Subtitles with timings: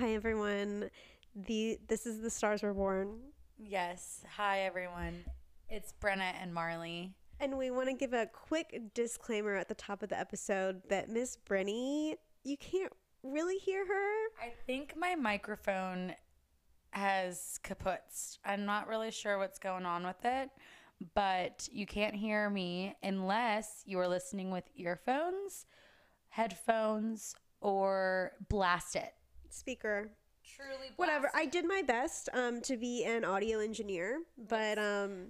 [0.00, 0.88] Hi everyone.
[1.36, 3.18] The this is the Stars Were Born,
[3.58, 4.24] Yes.
[4.34, 5.26] Hi, everyone.
[5.68, 7.12] It's Brenna and Marlee.
[7.38, 11.10] and we want to give a quick disclaimer at the top of the episode that
[11.10, 12.90] Miss Brenny, you can't
[13.22, 14.42] really hear her.
[14.42, 16.14] I think my microphone
[16.92, 18.38] has kaputs.
[18.42, 20.48] I'm not really sure what's going on with it,
[21.12, 25.66] but you can't hear me unless you are listening with earphones,
[26.30, 29.12] headphones, or blast it.
[29.50, 30.10] Speaker,
[30.56, 31.30] Truly, whatever.
[31.34, 35.26] I did my best um, to be an audio engineer, but um,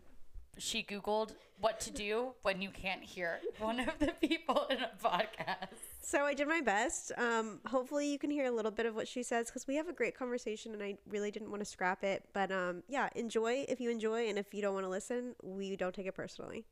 [0.59, 4.91] She Googled what to do when you can't hear one of the people in a
[5.02, 5.69] podcast.
[6.01, 7.12] so I did my best.
[7.19, 9.88] Um, hopefully, you can hear a little bit of what she says because we have
[9.88, 12.24] a great conversation, and I really didn't want to scrap it.
[12.32, 15.77] But um, yeah, enjoy if you enjoy, and if you don't want to listen, we
[15.77, 16.65] don't take it personally.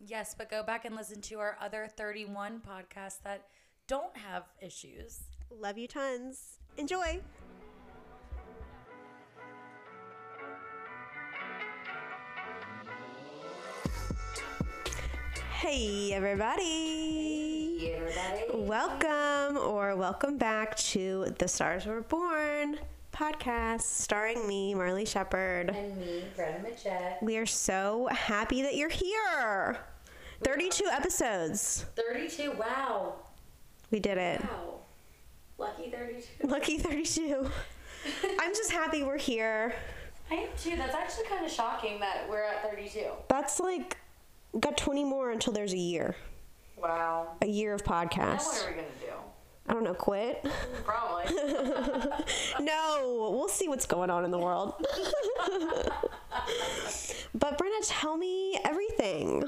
[0.00, 3.46] Yes, but go back and listen to our other 31 podcasts that
[3.88, 5.22] don't have issues.
[5.50, 6.58] Love you tons.
[6.76, 7.20] Enjoy.
[15.52, 17.96] Hey, everybody.
[18.54, 22.78] Welcome or welcome back to The Stars Were Born
[23.12, 25.70] podcast starring me, Marlee Shepard.
[25.70, 27.20] And me, Greta Machette.
[27.22, 29.78] We are so happy that you're here.
[30.44, 31.86] 32 episodes.
[31.96, 32.52] 32.
[32.52, 33.16] Wow.
[33.90, 34.40] We did it.
[34.42, 34.82] Wow.
[35.58, 36.46] Lucky 32.
[36.46, 37.50] Lucky 32.
[38.40, 39.74] I'm just happy we're here.
[40.30, 40.76] I am too.
[40.76, 43.06] That's actually kind of shocking that we're at 32.
[43.28, 43.96] That's like
[44.60, 46.14] got 20 more until there's a year.
[46.76, 47.36] Wow.
[47.42, 48.44] A year of Now podcast.
[48.44, 49.12] what are we going to do?
[49.68, 50.46] I don't know, quit.
[50.84, 51.24] Probably.
[52.60, 54.74] no, we'll see what's going on in the world.
[57.34, 59.44] but Brenna, tell me everything.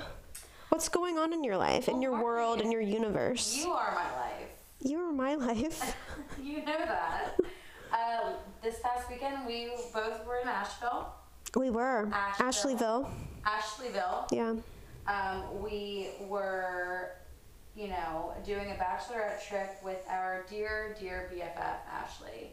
[0.69, 3.57] What's going on in your life, in your world, in your universe?
[3.57, 4.60] you are my life.
[4.83, 5.97] You are my life.
[6.43, 7.35] You know that.
[7.93, 11.13] um, this past weekend, we both were in Asheville,
[11.55, 12.09] We were.
[12.13, 13.07] Asheville.
[13.07, 13.11] Ashleyville.
[13.45, 14.33] Ashleyville.
[14.33, 14.55] Yeah.
[15.07, 17.11] um, we were,
[17.77, 22.53] you know, doing a bachelorette trip with our dear, dear BFF, Ashley.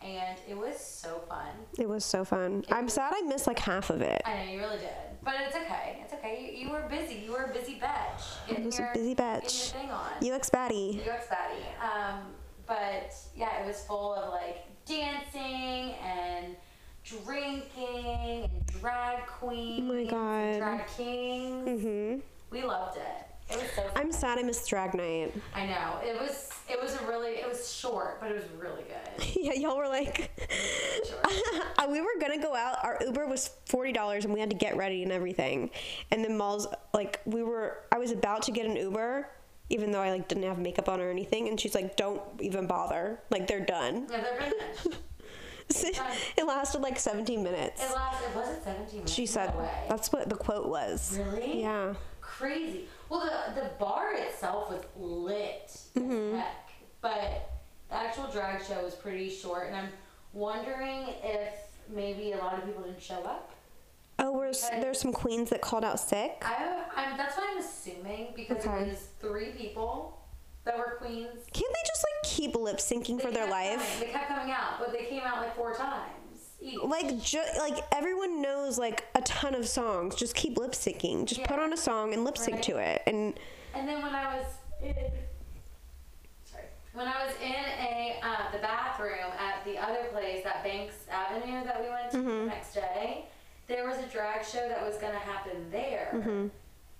[0.00, 1.48] And it was so fun.
[1.78, 2.64] It was so fun.
[2.70, 4.22] I'm sad I missed like half of it.
[4.24, 4.90] I know you really did.
[5.24, 5.98] But it's okay.
[6.02, 6.52] It's okay.
[6.54, 7.14] You, you were busy.
[7.24, 8.46] You were a busy bitch.
[8.48, 9.72] Getting was a busy getting bitch.
[9.72, 10.34] your thing on.
[10.36, 11.00] UX baddie.
[11.08, 11.82] UX baddie.
[11.82, 12.20] Um,
[12.66, 16.56] but yeah, it was full of like dancing and
[17.04, 18.06] drinking
[18.46, 19.80] and drag queens.
[19.82, 20.58] Oh my and God.
[20.58, 21.82] Drag kings.
[21.82, 22.16] hmm
[22.50, 23.26] We loved it.
[23.50, 23.92] It was so fun.
[23.96, 25.34] I'm sad I missed drag night.
[25.54, 25.98] I know.
[26.02, 29.36] It was it was a really it was short, but it was really good.
[29.36, 30.30] yeah, y'all were like,
[31.78, 32.82] Uh, we were gonna go out.
[32.82, 35.70] Our Uber was forty dollars, and we had to get ready and everything.
[36.10, 37.78] And then Malls, like, we were.
[37.92, 39.28] I was about to get an Uber,
[39.68, 41.48] even though I like didn't have makeup on or anything.
[41.48, 43.20] And she's like, "Don't even bother.
[43.30, 45.00] Like, they're done." Yeah, they're finished.
[46.36, 47.82] it lasted like seventeen minutes.
[47.82, 49.12] It lasted was it 17 minutes?
[49.12, 51.18] She said no that's what the quote was.
[51.18, 51.62] Really?
[51.62, 51.94] Yeah.
[52.20, 52.84] Crazy.
[53.08, 53.20] Well,
[53.54, 56.36] the the bar itself was lit Mm-hmm.
[56.36, 56.70] heck,
[57.00, 57.50] but
[57.88, 59.88] the actual drag show was pretty short, and I'm
[60.32, 61.54] wondering if
[61.88, 63.50] maybe a lot of people didn't show up.
[64.18, 66.42] Oh, there's there's some queens that called out sick.
[66.44, 68.82] I, I'm that's what I'm assuming because Okay.
[68.82, 70.18] it was three people
[70.64, 71.44] that were queens.
[71.52, 73.76] Can't they just like keep lip syncing for their life?
[73.78, 74.00] coming.
[74.00, 76.10] They kept coming out, but they came out like four times.
[76.82, 81.42] Like ju- like everyone knows like a ton of songs just keep lip syncing just
[81.44, 83.34] put on a song and lip sync to it and
[83.74, 84.46] And then when I was
[84.82, 84.94] in,
[86.44, 86.64] sorry,
[86.94, 91.64] when I was in a uh, the bathroom at the other place, that Banks Avenue
[91.64, 92.28] that we went to Mm-hmm.
[92.28, 93.26] the next day,
[93.66, 96.46] there was a drag show that was gonna happen there, Mm-hmm.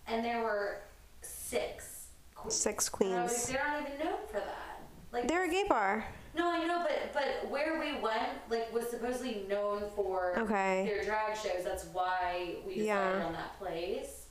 [0.08, 0.78] and there were
[1.22, 2.06] six.
[2.34, 2.54] queens.
[2.54, 4.80] six And I was like, queens they're not even known for that.
[5.12, 6.04] Like, they're a gay bar
[6.36, 10.84] no, I know, but but where we went, like, was supposedly known for Okay.
[10.86, 11.64] their drag shows.
[11.64, 12.86] That's why we decided
[13.18, 13.26] Yeah.
[13.26, 14.26] on that place.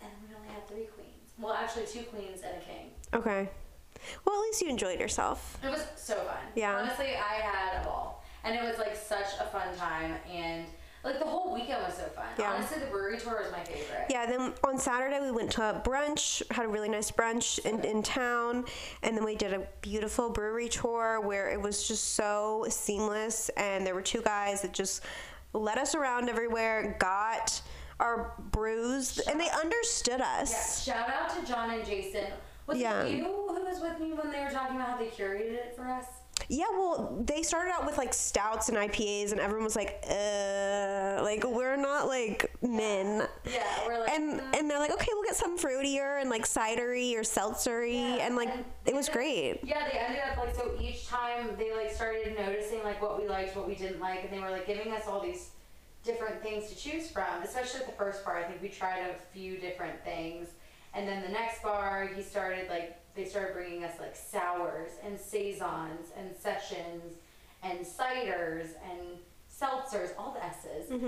[0.00, 1.10] And we only had three queens.
[1.38, 2.90] Well, actually, two queens and a king.
[3.12, 3.48] okay
[4.26, 6.36] well at least you enjoyed yourself It was so fun.
[6.54, 6.76] Yeah.
[6.76, 10.66] Honestly, I had a ball, and it was like such a fun time, and
[11.04, 12.24] like the whole weekend was so fun.
[12.38, 12.52] Yeah.
[12.54, 14.06] Honestly, the brewery tour was my favorite.
[14.10, 17.80] yeah then on saturday we went to a brunch had a really nice brunch in,
[17.84, 18.64] in town
[19.02, 23.86] and then we did a beautiful brewery tour where it was just so seamless and
[23.86, 25.02] there were two guys that just
[25.52, 27.60] led us around everywhere got
[28.00, 30.86] our brews and they understood us.
[30.88, 32.26] Yeah, Shout out to John and Jason.
[32.66, 33.02] Was Yeah.
[33.02, 35.74] it you who was with me when they were talking about how they curated it
[35.76, 36.06] for us?
[36.48, 41.20] Yeah, well, they started out with like stouts and IPAs, and everyone was like, uh,
[41.22, 43.26] like we're not like men.
[43.50, 47.14] Yeah, we're like, And and they're like, okay, we'll get some fruitier and like cidery
[47.14, 49.60] or seltzery, Yeah, and like and it was they- great.
[49.64, 53.26] Yeah, they ended up like so each time they like started noticing like what we
[53.26, 55.50] liked, what we didn't like, and they were like giving us all these
[56.04, 57.42] different things to choose from.
[57.42, 60.48] Especially at the first bar, I think we tried a few different things,
[60.94, 65.18] and then the next bar he started like they started bringing us like sours and
[65.18, 67.14] saisons and sessions
[67.62, 69.00] and ciders and
[69.50, 71.00] seltzers, all the S's, and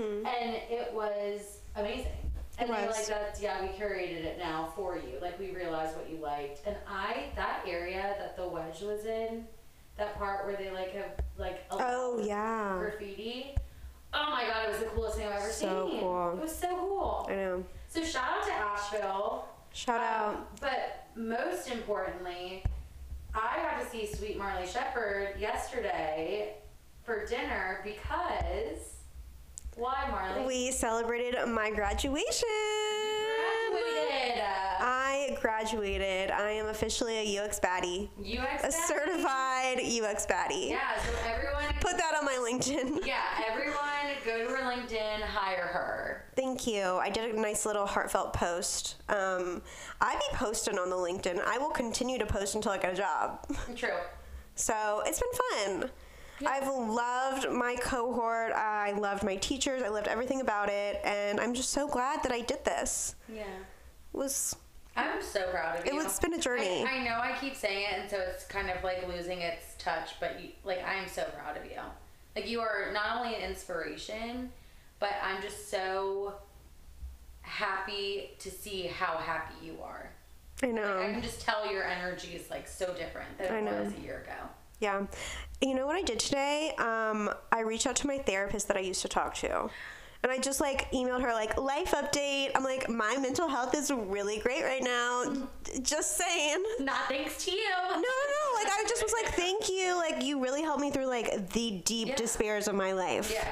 [0.69, 2.07] it was amazing.
[2.59, 2.87] And Mm-hmm.
[2.87, 2.95] Was.
[2.97, 5.19] like that's yeah, we curated it now for you.
[5.21, 6.61] Like we realized what you liked.
[6.65, 9.45] And I that area that the wedge was in,
[9.97, 13.53] that part where they like have like a Oh yeah, graffiti.
[14.11, 15.99] Oh my god, it was the coolest thing I've ever So seen.
[15.99, 16.31] cool.
[16.31, 17.27] It was so cool.
[17.29, 17.63] I know.
[17.89, 19.45] So shout out to Asheville.
[19.77, 20.35] Shout out.
[20.35, 22.63] Um, but most importantly,
[23.35, 26.55] I got to see Sweet Marlee Shepherd yesterday
[27.03, 28.95] for dinner because
[29.75, 30.47] why Marlee?
[30.47, 32.49] We celebrated my graduation.
[33.69, 34.43] graduated.
[34.79, 36.31] I graduated.
[36.31, 40.71] I am officially a UX baddie, UX a certified UX baddie.
[40.71, 41.65] Yeah, so everyone.
[41.81, 43.05] Put that on my LinkedIn.
[43.05, 43.77] yeah, everyone
[44.25, 46.06] go to her LinkedIn, hire her.
[46.37, 46.83] Thank you.
[46.83, 48.97] I did a nice little heartfelt post.
[49.09, 49.63] Um,
[49.99, 51.41] I be posting on the LinkedIn.
[51.43, 53.43] I will continue to post until I get a job.
[53.75, 53.89] True.
[54.53, 55.89] So it's been fun.
[56.39, 56.49] Yeah.
[56.49, 58.51] I've loved my cohort.
[58.53, 59.81] I loved my teachers.
[59.81, 63.15] I loved everything about it, and I'm just so glad that I did this.
[63.27, 63.41] Yeah.
[63.41, 64.55] It was
[64.95, 65.97] I'm so proud of It you.
[65.97, 66.83] was- it's been a journey.
[66.85, 69.73] I, I know I keep saying it, and so it's kind of like losing its
[69.79, 70.11] touch.
[70.19, 71.79] But you, like, I'm so proud of you.
[72.35, 74.51] Like, you are not only an inspiration,
[74.99, 76.33] but I'm just so
[77.41, 80.09] happy to see how happy you are.
[80.63, 80.99] I Like, know.
[81.01, 83.83] I can just tell your energy is like so different than I it know.
[83.83, 84.49] was a year ago.
[84.79, 85.05] Yeah.
[85.61, 86.73] You know what I did today?
[86.77, 89.69] Um, I reached out to my therapist that I used to talk to.
[90.23, 92.49] And I just like emailed her like life update.
[92.55, 95.47] I'm like my mental health is really great right now.
[95.83, 96.63] Just saying.
[96.79, 97.63] Not thanks to you.
[97.69, 98.55] No, no, no.
[98.55, 99.95] Like I just was like thank you.
[99.95, 102.15] Like you really helped me through like the deep Yeah.
[102.15, 103.31] despairs of my life.
[103.31, 103.47] Yeah.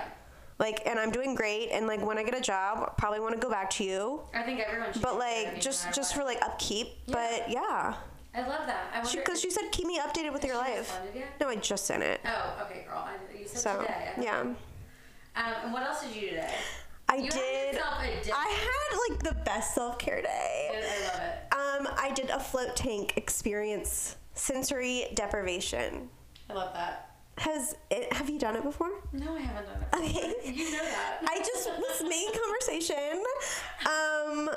[0.58, 3.40] Like and I'm doing great and like when I get a job, probably want to
[3.40, 4.22] go back to you.
[4.34, 5.02] I think everyone should.
[5.02, 6.22] But do that, I like just just what.
[6.24, 6.88] for like upkeep.
[7.06, 7.14] yeah.
[7.14, 7.96] But yeah.
[8.34, 9.08] I love that.
[9.14, 10.98] Because she said keep me updated with your life.
[11.40, 12.20] No, I just sent it.
[12.26, 13.06] Oh, okay, girl.
[13.06, 14.12] I, you said So today.
[14.18, 14.40] I yeah.
[14.42, 14.56] Um,
[15.64, 16.54] and what else did you do today?
[17.08, 17.78] I You did.
[17.78, 20.70] I had like the best self care day.
[20.72, 21.88] I love it.
[21.88, 26.10] Um, I did a float tank experience, sensory deprivation.
[26.50, 27.15] I love that.
[27.38, 28.12] Has it?
[28.14, 28.92] Have you done it before?
[29.12, 30.10] No, I haven't done it.
[30.16, 30.34] Okay.
[30.56, 31.20] You know that.
[31.28, 33.24] I just was making conversation.
[33.86, 34.50] Um,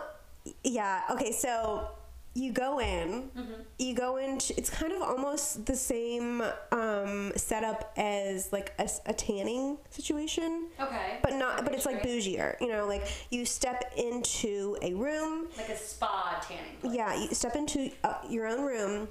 [0.63, 1.03] yeah.
[1.11, 1.33] Okay.
[1.33, 1.89] So
[2.35, 3.31] you go in.
[3.37, 3.53] Mm-hmm.
[3.81, 4.57] You go into.
[4.57, 6.41] It's kind of almost the same
[6.71, 10.69] um, setup as like a tanning situation.
[10.81, 11.19] Okay.
[11.23, 12.87] But not, but it's like bougier, you know.
[12.87, 16.77] Like you step into a room, Like a spa tanning.
[16.81, 16.95] place.
[16.95, 19.09] yeah, you step into uh, your own room.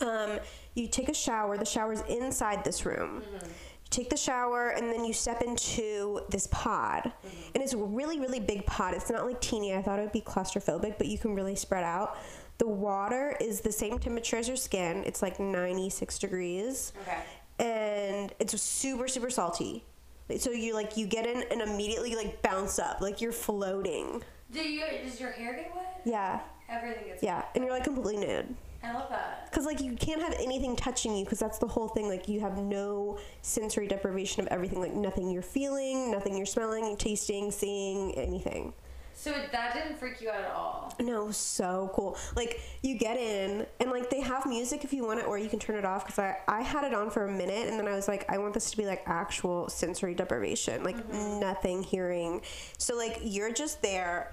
[0.00, 0.38] Um,
[0.78, 1.56] you take a shower.
[1.58, 3.22] The shower's inside this room.
[3.32, 7.10] You take the shower, and then you step into this pod,
[7.54, 8.94] and it's a really, really big pod.
[8.94, 9.74] It's not like teeny.
[9.74, 12.16] I thought it would be claustrophobic, but you can really spread out.
[12.58, 15.04] The water is the same temperature as your skin.
[15.06, 17.18] It's like 96 degrees Okay.
[17.64, 19.84] and it's super super salty
[20.38, 24.22] so you like you get in and immediately like bounce up like you're floating
[24.52, 24.84] Do you?
[25.04, 26.00] Does your hair get wet?
[26.04, 27.22] yeah Everything gets.
[27.22, 29.48] yeah and you're like completely nude I love that.
[29.50, 32.40] because like you can't have anything touching you because that's the whole thing like you
[32.40, 38.14] have no sensory deprivation of everything like nothing you're feeling nothing you're smelling tasting seeing
[38.16, 38.72] anything
[39.14, 40.94] So that didn't freak you out at all.
[41.00, 42.16] No, so cool.
[42.36, 45.48] Like you get in and like they have music if you want it, or you
[45.48, 46.04] can turn it off.
[46.06, 48.38] Because I I had it on for a minute and then I was like, I
[48.38, 51.40] want this to be like actual sensory deprivation, like mm-hmm.
[51.40, 52.42] nothing hearing.
[52.78, 54.32] So like you're just there,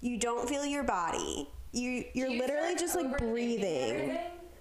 [0.00, 1.48] you don't feel your body.
[1.74, 3.90] You you're you literally just like breathing.
[3.90, 4.18] everything?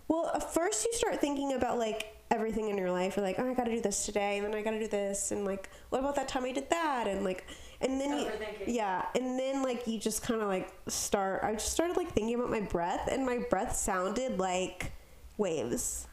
[0.08, 3.16] Well, first you start thinking about like everything in your life.
[3.16, 4.88] You're like, oh, I got to do this today, and then I got to do
[4.88, 7.46] this, and like, what about that time I did that, and like,
[7.82, 8.32] and then you,
[8.66, 11.44] yeah, and then like you just kind of like start.
[11.44, 14.92] I just started like thinking about my breath, and my breath sounded like
[15.38, 16.08] waves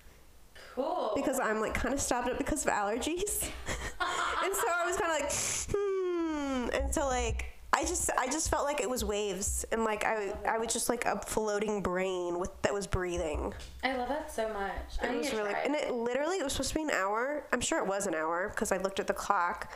[0.74, 1.12] Cool.
[1.16, 3.42] because I'm like kind of stopped up because of allergies,
[4.00, 5.32] and so I was kind of like,
[5.72, 7.46] hmm, and so like.
[7.72, 10.88] I just, I just felt like it was waves, and like I, I was just
[10.88, 13.54] like a floating brain with that was breathing.
[13.84, 14.72] I love that so much.
[15.00, 16.90] I It was to really, try and it literally it was supposed to be an
[16.90, 17.44] hour.
[17.52, 19.72] I'm sure it was an hour because I looked at the clock,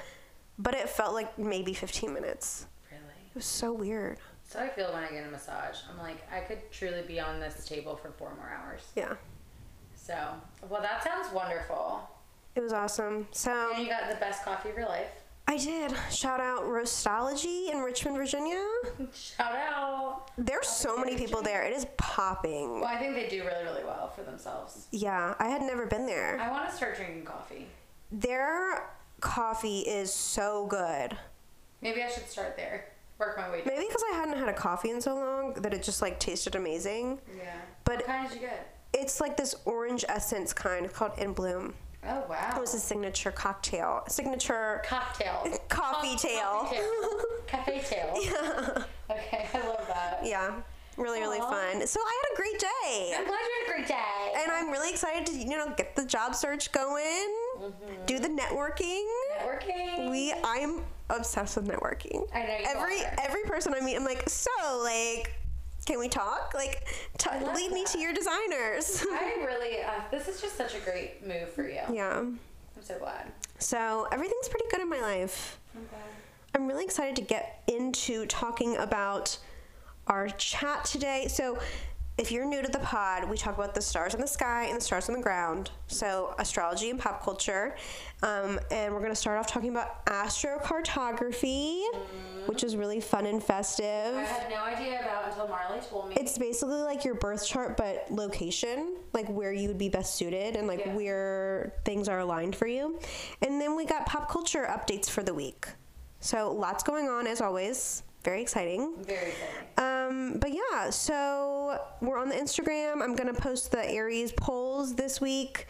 [0.58, 2.66] but it felt like maybe 15 minutes.
[2.90, 3.02] Really.
[3.30, 4.18] It was so weird.
[4.46, 5.78] So I feel when I get a massage.
[5.90, 8.82] I'm like, I could truly be on this table for four more hours.
[8.94, 9.14] Yeah,
[9.94, 10.14] So,
[10.68, 12.08] well, that sounds wonderful.
[12.54, 13.26] it was awesome.
[13.32, 15.10] So And um, you got the best coffee of your life.
[15.46, 15.94] I did.
[16.10, 18.64] Shout out Roastology in Richmond, Virginia.
[19.12, 20.30] Shout out.
[20.38, 21.62] There's so many people there.
[21.64, 22.80] It is popping.
[22.80, 24.86] Well, I think they do really, really well for themselves.
[24.90, 26.40] Yeah, I had never been there.
[26.40, 27.66] I want to start drinking coffee.
[28.10, 28.88] Their
[29.20, 31.16] coffee is so good.
[31.82, 32.86] Maybe I should start there.
[33.18, 33.74] Work my way down.
[33.74, 36.54] Maybe because I hadn't had a coffee in so long that it just like tasted
[36.54, 37.20] amazing.
[37.36, 37.56] Yeah.
[37.84, 38.70] But- what kind did you get?
[38.94, 41.74] It's like this orange essence kind called In Bloom.
[42.06, 42.52] Oh wow.
[42.56, 45.46] It was a signature cocktail, signature cocktail.
[45.68, 46.68] coffee tail.
[46.68, 47.20] Coffee tail.
[47.46, 48.84] Cafe tail.
[49.10, 50.20] Okay, I love that.
[50.24, 50.60] yeah,
[50.96, 51.86] really really fun.
[51.86, 53.14] So I had a great day.
[53.16, 54.32] I'm glad you had a great day.
[54.36, 57.02] and I'm really excited to you know get the job search going,
[57.58, 58.06] mm-hmm.
[58.06, 59.04] do the networking.
[59.40, 60.10] Networking.
[60.10, 60.80] We I'm
[61.10, 62.26] obsessed with networking.
[62.34, 63.14] I know you every are.
[63.22, 64.50] every person I meet, I'm like, so
[64.82, 65.34] like,
[65.84, 66.52] can we talk?
[66.54, 66.86] Like,
[67.18, 69.04] t- lead me to your designers.
[69.10, 69.82] I really.
[69.82, 71.80] Uh, this is just such a great move for you.
[71.92, 72.18] yeah.
[72.18, 72.38] I'm
[72.82, 73.32] so glad.
[73.58, 75.58] So everything's pretty good in my life.
[75.74, 76.00] I'm glad.
[76.54, 79.38] I'm really excited to get into talking about
[80.06, 81.26] our chat today.
[81.28, 81.58] So,
[82.16, 84.76] if you're new to the pod, we talk about the stars in the sky and
[84.76, 85.70] the stars on the ground.
[85.88, 87.74] So, astrology and pop culture.
[88.22, 91.82] Um, and we're going to start off talking about astrocartography,
[92.46, 94.14] which is really fun and festive.
[94.14, 96.14] I had no idea about until Marlee told me.
[96.18, 100.54] It's basically like your birth chart, but location, like where you would be best suited
[100.56, 100.94] and like Yeah.
[100.94, 102.98] where things are aligned for you.
[103.42, 105.66] And then we got pop culture updates for the week.
[106.20, 108.02] So lots going on as always.
[108.24, 108.94] Very exciting.
[109.02, 109.54] very exciting.
[109.76, 113.02] Um, but yeah, so we're on the Instagram.
[113.02, 115.66] I'm gonna post the Aries polls this week,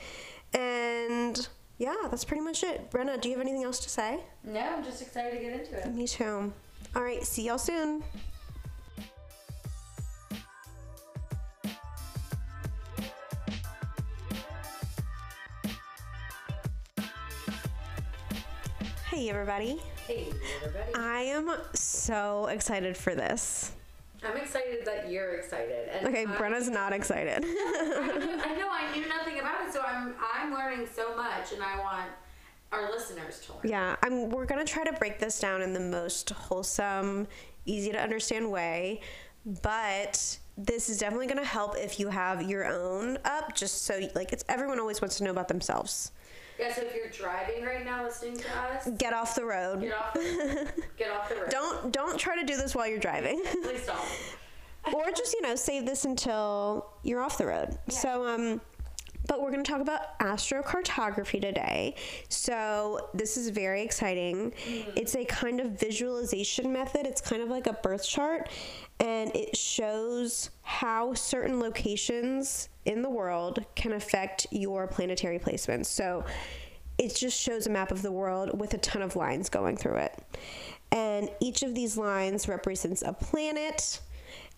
[0.52, 2.90] and yeah, that's pretty much it.
[2.92, 4.20] Brenna, do you have anything else to say?
[4.44, 5.92] No, I'm just excited to get into it.
[5.94, 6.52] Me too.
[6.94, 8.04] All right, see y'all soon.
[19.10, 19.80] Hey, everybody.
[20.06, 20.28] Hey,
[20.62, 20.94] everybody.
[20.94, 23.72] I am so excited for this.
[24.22, 25.88] I'm excited that you're excited.
[25.92, 27.44] And Okay, I, Brenna's not excited.
[27.44, 27.48] I,
[28.18, 31.62] knew, I know I knew nothing about it, so I'm I'm learning so much, and
[31.62, 32.10] I want
[32.72, 33.60] our listeners to learn.
[33.64, 37.26] yeah, I'm, we're to try to break this down in the most wholesome,
[37.66, 39.00] easy to understand way.
[39.62, 44.00] But this is definitely going to help if you have your own up, just so,
[44.14, 46.12] like, it's everyone always wants to know about themselves.
[46.58, 46.72] Yeah.
[46.72, 49.80] So if you're driving right now, listening to us, Get off the road.
[49.80, 51.50] get off the, get off the road.
[51.50, 53.42] Don't don't try to do this while you're driving.
[53.62, 54.94] please don't.
[54.94, 57.78] or just, you know, save this until you're off the road.
[57.88, 58.60] So um
[59.26, 61.94] but we're going to talk about astrocartography today.
[62.28, 64.52] So, this is very exciting.
[64.66, 67.06] It's a kind of visualization method.
[67.06, 68.50] It's kind of like a birth chart,
[69.00, 75.86] and it shows how certain locations in the world can affect your planetary placements.
[75.86, 76.24] So,
[76.96, 79.96] it just shows a map of the world with a ton of lines going through
[79.96, 80.16] it.
[80.92, 84.00] And each of these lines represents a planet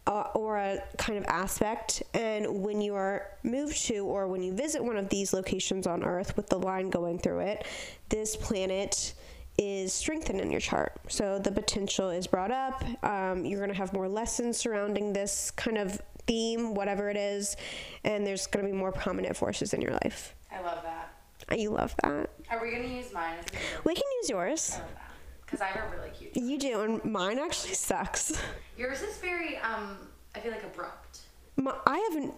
[0.06, 2.02] uh, or a kind of aspect.
[2.14, 6.04] And when you are moved to or when you visit one of these locations on
[6.04, 7.66] Earth with the line going through it,
[8.08, 9.14] this planet
[9.58, 10.92] is strengthened in your chart.
[11.08, 12.84] So the potential is brought up.
[13.02, 17.56] Um, you're going to have more lessons surrounding this kind of theme, whatever it is,
[18.04, 20.34] and there's going to be more prominent forces in your life.
[20.50, 21.58] I love that.
[21.58, 22.30] You love that.
[22.50, 23.36] Are we gonna use mine?
[23.84, 24.78] We can use yours.
[24.78, 25.06] I
[25.44, 26.36] because I have a really cute.
[26.36, 28.40] You do, and mine actually sucks.
[28.76, 29.96] Yours is very um.
[30.34, 31.20] I feel like abrupt.
[31.56, 32.34] My, I haven't.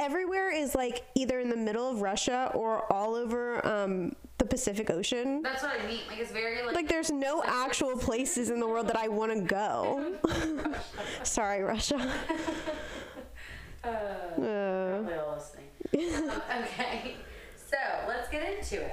[0.00, 4.90] Everywhere is like either in the middle of Russia or all over um, the Pacific
[4.90, 5.40] Ocean.
[5.42, 6.00] That's what I mean.
[6.08, 6.74] Like it's very like.
[6.74, 10.14] Like there's no actual places in the world that I want to go.
[11.22, 12.12] Sorry, Russia.
[13.84, 16.30] uh, Uh, probably all listening.
[16.30, 16.30] um,
[16.62, 17.16] okay,
[17.56, 18.92] so let's get into it.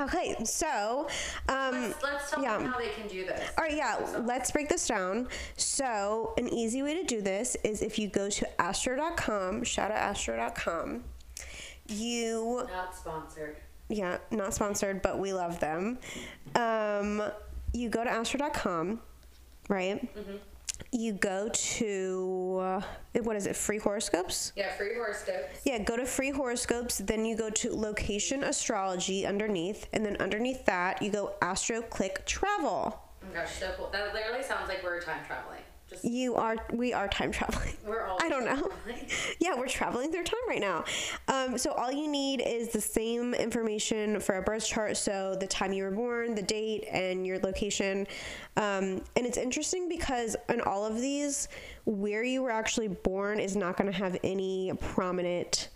[0.00, 1.08] okay, so
[1.48, 2.58] um, Let's, let's tell yeah.
[2.58, 3.50] them how they can do this.
[3.56, 5.28] All right, yeah, let's break this down.
[5.56, 9.96] So, an easy way to do this is if you go to astro.com, shout out
[9.98, 11.04] astro.com,
[11.86, 13.56] you, Not sponsored.
[13.88, 15.98] yeah, not sponsored, but we love them.
[16.56, 17.22] Um,
[17.72, 19.00] you go to astro.com,
[19.68, 20.08] right?
[20.92, 22.82] You go to, uh,
[23.22, 24.52] what is it, free horoscopes?
[24.56, 25.60] Yeah, free horoscopes.
[25.64, 30.64] Yeah, go to free horoscopes, then you go to location astrology underneath, and then underneath
[30.66, 33.00] that, you go astro click travel.
[33.22, 33.90] Oh my gosh, so cool.
[33.92, 35.60] That literally sounds like we're time traveling.
[35.94, 37.74] Just You are, we are time traveling.
[37.86, 38.18] we're all.
[38.22, 38.70] I don't know.
[39.40, 40.84] Yeah, we're traveling through time right now.
[41.28, 44.96] Um, so all you need is the same information for a birth chart.
[44.96, 48.06] So the time you were born, the date, and your location.
[48.56, 51.48] Um, and it's interesting because in all of these,
[51.84, 55.68] where you were actually born is not going to have any prominent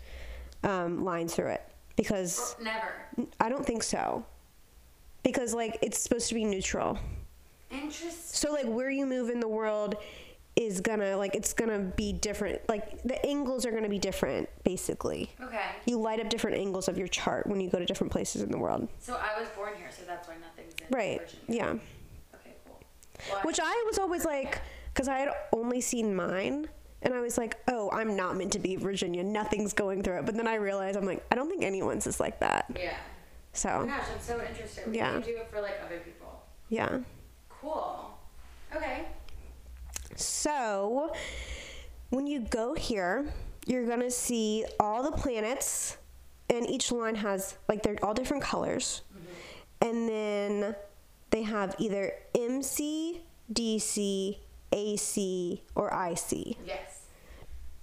[0.63, 1.61] um, lines through it
[1.95, 2.93] because Never.
[3.39, 4.25] I don't think so.
[5.23, 6.97] because like it's supposed to be neutral.
[7.71, 8.11] Interesting.
[8.13, 9.95] So like where you move in the world
[10.55, 12.61] is gonna like it's gonna be different.
[12.67, 15.29] Like the angles are gonna be different, basically.
[15.41, 15.61] Okay.
[15.85, 18.51] You light up different angles of your chart when you go to different places in
[18.51, 18.87] the world.
[18.99, 21.21] So I was born here, so that's why nothing's in Right.
[21.21, 21.63] Virginia.
[21.63, 22.35] Yeah.
[22.39, 22.79] Okay, cool.
[23.31, 24.59] Well, Which I was always like,
[24.93, 26.67] because I had only seen mine,
[27.03, 29.23] and I was like, oh, I'm not meant to be Virginia.
[29.23, 30.25] Nothing's going through it.
[30.25, 32.65] But then I realized I'm like, I don't think anyone's is like that.
[32.75, 32.93] yeah.
[32.97, 32.99] Oh
[33.53, 34.91] So my gosh, I'm so interesting.
[34.91, 35.13] We Yeah.
[35.13, 36.43] can do it for like other people.
[36.67, 36.99] yeah.
[37.61, 38.17] Cool.
[38.75, 39.05] Okay.
[40.15, 41.13] So
[42.09, 43.31] when you go here,
[43.65, 45.97] you're gonna see all the planets,
[46.49, 49.89] and each line has like they're all different colors, mm-hmm.
[49.89, 50.75] and then
[51.29, 53.21] they have either MC,
[53.53, 54.37] DC,
[54.71, 56.57] AC, or IC.
[56.65, 57.07] Yes.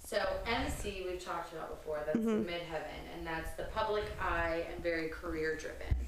[0.05, 2.01] So MC we've talked about before.
[2.07, 6.06] That's the midheaven, and that's the public eye and very career driven.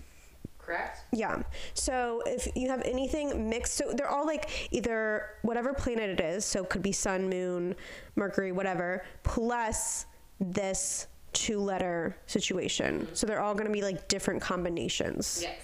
[0.69, 1.01] Correct.
[1.13, 1.43] Yeah.
[1.73, 6.45] So if you have anything mixed, so they're all like either whatever planet it is,
[6.45, 7.75] so it could be Sun, Moon,
[8.17, 10.05] Mercury, whatever, plus
[10.41, 13.09] this two letter situation.
[13.15, 15.41] So they're all going to be like different combinations.
[15.43, 15.59] Yes.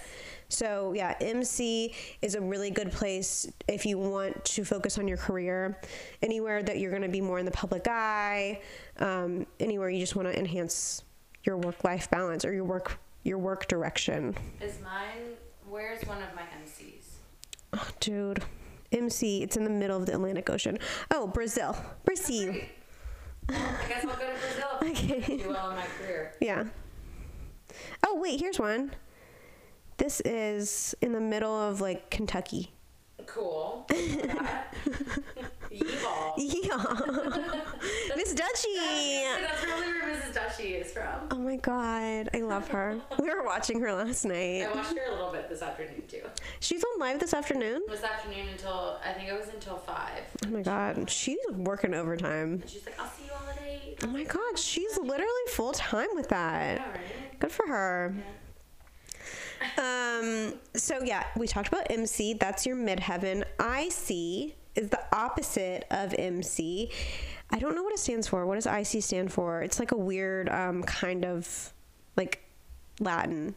[0.49, 1.93] So yeah, MC
[2.23, 5.79] is a really good place if you want to focus on your career.
[6.23, 8.59] Anywhere that you're going to be more in the public eye,
[8.97, 11.03] um, anywhere you just want to enhance
[11.43, 14.35] your work life balance or your work your work direction.
[14.61, 15.35] Is mine?
[15.67, 17.03] Where's one of my MCs?
[17.73, 18.43] Oh, dude,
[18.91, 20.77] MC, it's in the middle of the Atlantic Ocean.
[21.11, 22.55] Oh, Brazil, Brazil.
[23.49, 24.61] Well, I guess I'll go to Brazil.
[24.85, 25.37] Okay.
[25.37, 26.33] Do well in my career.
[26.39, 26.65] Yeah.
[28.05, 28.91] Oh wait, here's one.
[29.97, 32.71] This is in the middle of like Kentucky.
[33.25, 33.87] Cool.
[35.79, 36.33] Yeehaw.
[36.37, 37.61] Yeah.
[38.15, 39.39] Miss Dutchie.
[39.41, 40.33] That's probably where Mrs.
[40.33, 41.27] Dushy is from.
[41.31, 42.99] Oh my god, I love her.
[43.19, 44.63] We were watching her last night.
[44.63, 46.21] I watched her a little bit this afternoon too.
[46.59, 47.81] She's on live this afternoon.
[47.89, 50.23] This afternoon until I think it was until five.
[50.45, 52.53] Oh my god, she's working overtime.
[52.61, 53.99] And she's like, "I'll see you all at 8.
[54.03, 56.79] Oh my god, she's literally full time with that.
[56.79, 57.39] All right.
[57.39, 58.13] Good for her.
[59.77, 62.33] Um, so yeah, we talked about MC.
[62.33, 63.43] That's your midheaven.
[63.59, 66.89] IC is the opposite of MC.
[67.51, 68.45] I don't know what it stands for.
[68.45, 69.61] What does IC stand for?
[69.61, 71.73] It's like a weird um, kind of
[72.17, 72.43] like
[72.99, 73.55] Latin.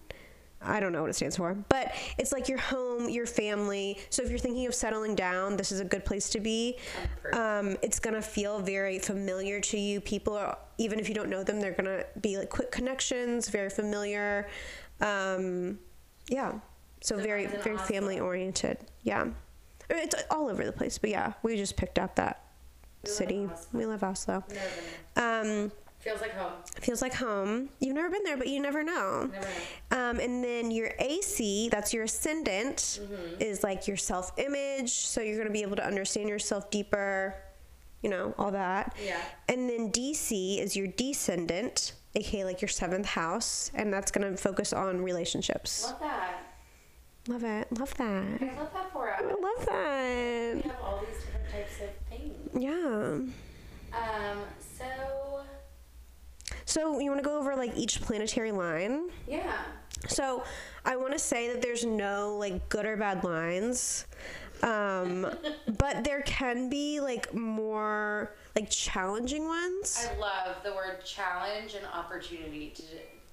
[0.61, 3.98] I don't know what it stands for, but it's like your home, your family.
[4.11, 6.76] So if you're thinking of settling down, this is a good place to be.
[7.33, 10.00] Um, it's gonna feel very familiar to you.
[10.00, 13.70] People are, even if you don't know them, they're gonna be like quick connections, very
[13.70, 14.48] familiar.
[15.00, 15.78] Um,
[16.28, 16.52] yeah.
[17.00, 18.78] So, So very, very family oriented.
[19.04, 19.28] Yeah.
[19.90, 22.42] It's all over the place, but yeah, we just picked up that
[23.05, 23.48] We city.
[23.51, 23.66] Oslo.
[23.79, 24.44] We live Oslo.
[24.48, 24.61] Never
[25.14, 25.72] been Um.
[26.01, 26.53] Feels like home.
[26.81, 27.70] feels like home.
[27.81, 29.29] You've never been there, but you never know.
[29.33, 29.44] Never
[29.90, 29.98] know.
[30.11, 33.40] Um, and then your AC, that's your ascendant, Mm-hmm.
[33.42, 34.90] is like your self image.
[34.92, 37.35] So you're going to be able to understand yourself deeper,
[38.03, 38.94] you know, all that.
[39.05, 39.20] Yeah.
[39.48, 43.72] And then DC is your descendant, aka like your seventh house.
[43.74, 45.83] And that's going to focus on relationships.
[45.85, 46.35] Love that.
[47.29, 47.69] Love it.
[47.79, 48.07] Love that.
[48.43, 49.21] I love that for us.
[49.23, 50.55] I love that.
[50.57, 52.35] We have all these different types of things.
[52.59, 53.99] Yeah.
[53.99, 54.38] Um.
[54.79, 55.43] So
[56.64, 59.11] So you want to go over like each planetary line?
[59.27, 59.59] yeah.
[60.07, 60.45] So
[60.85, 64.07] I want to say that there's no like good or bad lines,
[64.62, 65.27] um,
[65.79, 70.09] but there can be like more like challenging ones.
[70.11, 72.83] I love the word challenge and opportunity to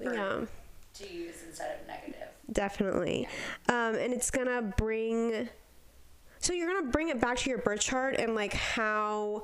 [0.04, 0.46] for, Yeah,
[0.96, 2.30] to use instead of negative.
[2.52, 3.28] definitely.
[3.70, 5.50] Um, and it's gonna bring.
[6.40, 9.44] So you're gonna bring it back to your birth chart and like how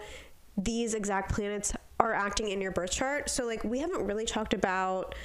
[0.58, 3.30] these exact planets are acting in your birth chart.
[3.30, 5.16] So like we haven't really talked about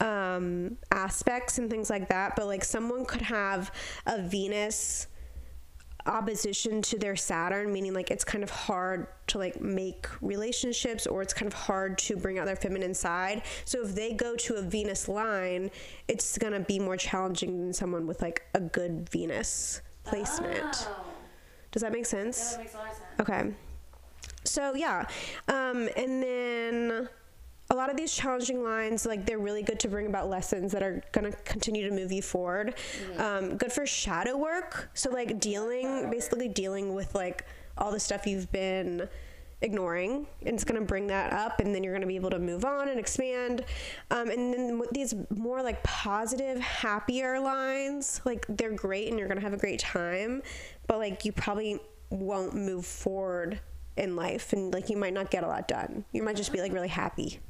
[0.00, 3.72] um, aspects and things like that, but like someone could have
[4.06, 5.08] a Venus
[6.08, 11.22] opposition to their Saturn, meaning like it's kind of hard to like make relationships or
[11.22, 13.42] it's kind of hard to bring out their feminine side.
[13.64, 15.70] So if they go to a Venus line,
[16.08, 20.88] it's gonna be more challenging than someone with like a good Venus placement.
[20.88, 21.04] Oh.
[21.70, 22.52] Does that make Yeah, sense?
[22.52, 23.20] that makes a lot of sense.
[23.20, 23.54] Okay.
[24.44, 25.04] So yeah,
[25.48, 27.08] um, and then
[27.70, 30.82] a lot of these challenging lines, like they're really good to bring about lessons that
[30.82, 32.74] are gonna continue to move you forward.
[33.18, 34.90] Um, good for shadow work.
[34.94, 37.44] So like dealing, basically dealing with like
[37.76, 39.08] all the stuff you've been
[39.60, 42.30] ignoring and it's going to bring that up and then you're going to be able
[42.30, 43.64] to move on and expand
[44.12, 49.26] um, and then with these more like positive happier lines like they're great and you're
[49.26, 50.42] going to have a great time
[50.86, 53.58] but like you probably won't move forward
[53.96, 56.60] in life and like you might not get a lot done you might just be
[56.60, 57.40] like really happy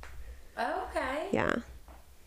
[0.59, 1.29] Okay.
[1.33, 1.57] yeah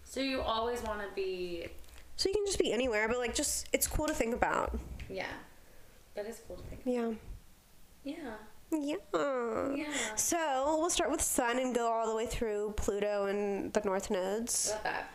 [0.03, 1.67] So you always want to be
[2.15, 4.77] So you can just be anywhere, but like just it's cool to think about.
[5.09, 5.25] Yeah.
[6.15, 6.81] That is cool to think.
[6.85, 7.11] Yeah.
[8.03, 8.35] Yeah.
[8.71, 8.95] Yeah.
[9.75, 9.93] Yeah.
[10.15, 14.09] So we'll start with Sun and go all the way through Pluto and the North
[14.09, 14.69] nodes.
[14.71, 15.13] Love that.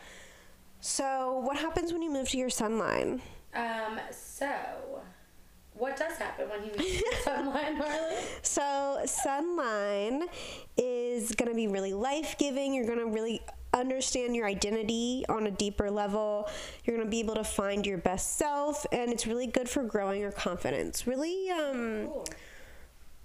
[0.81, 3.23] So what happens when you move to your Sun line?
[3.55, 4.47] Um, so
[5.79, 8.23] what does happen when you meet sunlight, Marlee?
[8.43, 10.23] So Sunline
[10.77, 12.73] is gonna be really life giving.
[12.75, 13.41] You're gonna really
[13.75, 16.49] understand your identity on a deeper level.
[16.85, 20.21] You're gonna be able to find your best self, and it's really good for growing
[20.21, 21.07] your confidence.
[21.07, 22.25] Really, um, Cool.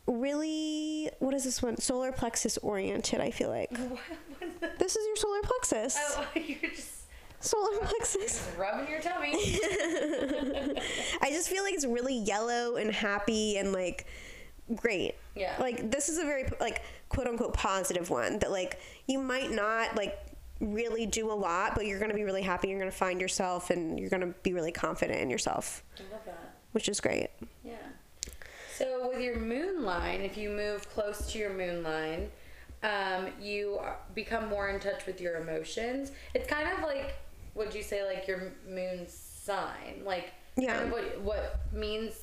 [0.07, 1.77] really, what is this one?
[1.77, 3.21] Solar plexus oriented.
[3.21, 3.99] I feel like What, what
[4.41, 4.79] is that?
[4.79, 5.95] this is your solar plexus.
[5.97, 7.00] Oh, you're just
[7.41, 8.47] Solar plexus.
[8.57, 9.31] rubbing your tummy.
[11.21, 14.05] I just feel like it's really yellow and happy and like
[14.75, 15.15] great.
[15.35, 15.55] Yeah.
[15.59, 19.95] Like this is a very like quote unquote positive one that like you might not
[19.95, 20.17] like
[20.59, 22.69] really do a lot, but you're gonna be really happy.
[22.69, 26.55] You're gonna find yourself and you're gonna be really confident in yourself, I love that.
[26.73, 27.29] which is great.
[27.63, 27.73] Yeah.
[28.77, 32.29] So with your moon line, if you move close to your moon line,
[32.83, 33.79] um, you
[34.15, 36.11] become more in touch with your emotions.
[36.33, 37.15] It's kind of like,
[37.55, 40.01] would you say, like your moon sign?
[40.05, 40.73] Like, Yeah.
[40.77, 42.13] kind of what, what means,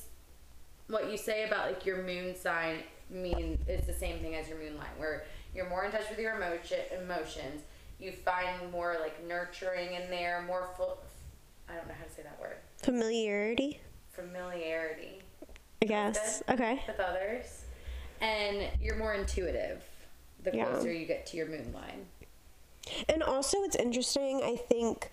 [0.87, 4.57] what you say about like your moon sign mean is the same thing as your
[4.57, 7.61] moon line, where you're more in touch with your emotion, emotions.
[7.99, 10.99] You find more like nurturing in there, more full.
[11.67, 12.55] I don't know how to say that word.
[12.81, 13.79] Familiarity,
[14.11, 15.21] Familiarity
[15.81, 16.41] I guess.
[16.49, 16.81] Okay.
[16.87, 17.63] with others,
[18.21, 19.81] and you're more intuitive
[20.43, 20.65] the Yeah.
[20.65, 22.07] closer you get to your moon line.
[23.09, 24.41] And also, it's interesting.
[24.43, 25.11] I think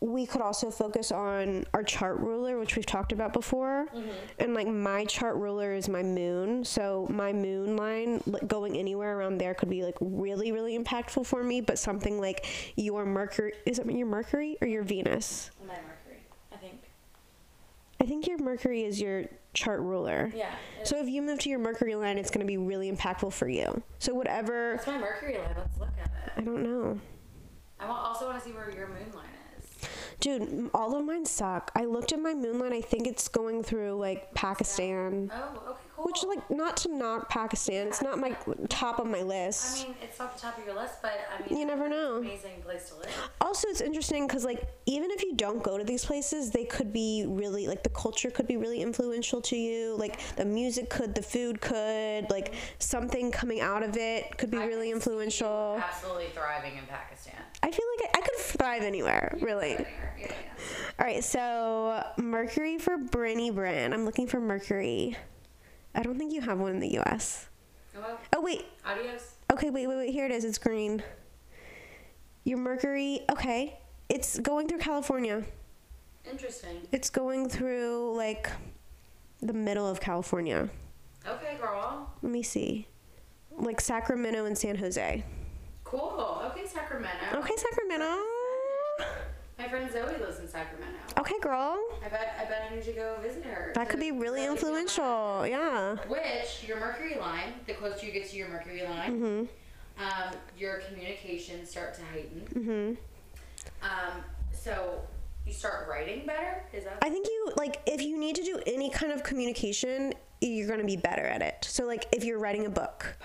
[0.00, 3.86] we could also focus on our chart ruler, which we've talked about before.
[3.94, 4.10] Mm-hmm.
[4.38, 9.18] And like my chart ruler is my moon, so my moon line like, going anywhere
[9.18, 11.60] around there could be like really, really impactful for me.
[11.60, 15.50] But something like your Mercury is it your Mercury or your Venus?
[15.66, 16.80] My Mercury, I think.
[18.00, 20.32] I think your Mercury is your chart ruler.
[20.34, 20.54] Yeah.
[20.84, 23.48] So if you move to your Mercury line, it's going to be really impactful for
[23.48, 23.82] you.
[23.98, 25.54] So whatever, That's my Mercury line.
[25.58, 26.32] Let's look at it.
[26.38, 26.98] I don't know.
[27.78, 29.39] I also want to see where your moon line is.
[30.20, 31.70] Dude, all of mine suck.
[31.74, 32.74] I looked at my moon line.
[32.74, 36.04] I think it's going through like Pakistan, Oh, okay, cool.
[36.04, 37.86] which like not to knock Pakistan.
[37.86, 38.36] It's not my
[38.68, 39.84] top of my list.
[39.84, 42.16] I mean, it's not the top of your list, but I mean, You never know.
[42.16, 43.08] Amazing place to live.
[43.40, 46.92] Also, it's interesting because like even if you don't go to these places, they could
[46.92, 49.96] be really like the culture could be really influential to you.
[49.96, 54.58] Like the music could, the food could, like something coming out of it could be
[54.58, 55.80] I really could see you influential.
[55.82, 57.36] Absolutely thriving in Pakistan.
[57.62, 59.76] I feel like I, I could thrive anywhere, really.
[59.76, 63.92] All right, so Mercury for Brinny Brin.
[63.92, 65.16] I'm looking for Mercury.
[65.94, 67.48] I don't think you have one in the U.S.
[67.96, 69.34] Oh, Oh wait, adios.
[69.52, 70.10] okay, wait, wait, wait.
[70.12, 70.44] Here it is.
[70.44, 71.02] It's green.
[72.44, 73.20] Your Mercury.
[73.30, 75.42] Okay, it's going through California.
[76.30, 76.86] Interesting.
[76.92, 78.48] It's going through like
[79.40, 80.68] the middle of California.
[81.26, 82.10] Okay, girl.
[82.22, 82.86] Let me see,
[83.58, 85.24] like Sacramento and San Jose.
[85.84, 86.42] Cool.
[87.00, 87.38] Okay, Sacramento.
[87.38, 88.22] Okay, Sacramento.
[89.58, 90.98] My friend Zoe lives in Sacramento.
[91.18, 91.78] Okay, girl.
[92.04, 93.72] I bet I bet I need to go visit her.
[93.74, 95.46] That could be really influential.
[95.46, 95.96] Yeah.
[96.08, 99.48] Which your Mercury line, the closer you get to your Mercury line, Mhm.
[100.02, 102.40] um, your communications start to heighten.
[102.54, 103.84] Mm-hmm.
[103.84, 105.02] Um, so
[105.46, 106.64] you start writing better.
[106.72, 106.98] Is that?
[107.02, 110.80] I think you like if you need to do any kind of communication, you're going
[110.80, 111.66] to be better at it.
[111.68, 113.16] So like if you're writing a book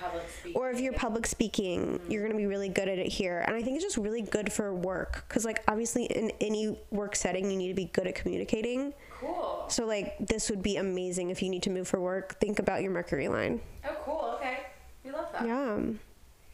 [0.54, 3.42] or if you're public speaking, you're going to be really good at it here.
[3.46, 7.16] And I think it's just really good for work cuz like obviously in any work
[7.16, 8.92] setting you need to be good at communicating.
[9.20, 9.64] cool.
[9.68, 12.38] So like this would be amazing if you need to move for work.
[12.38, 13.60] Think about your Mercury line.
[13.84, 14.32] Oh, cool.
[14.36, 14.58] Okay,
[15.04, 15.46] we love that.
[15.46, 15.78] Yeah.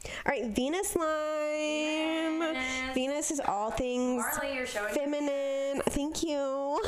[0.05, 2.41] All right, Venus line.
[2.41, 2.95] Venus.
[2.95, 5.83] Venus is all things Marlee, feminine.
[5.87, 6.83] Thank you.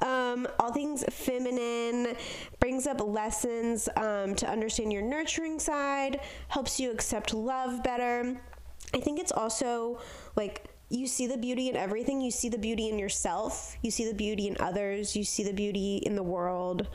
[0.02, 2.16] um, all things feminine
[2.60, 8.40] brings up lessons um, to understand your nurturing side, helps you accept love better.
[8.94, 9.98] I think it's also
[10.36, 12.20] like you see the beauty in everything.
[12.20, 13.76] You see the beauty in yourself.
[13.82, 15.16] You see the beauty in others.
[15.16, 16.88] You see the beauty in the world.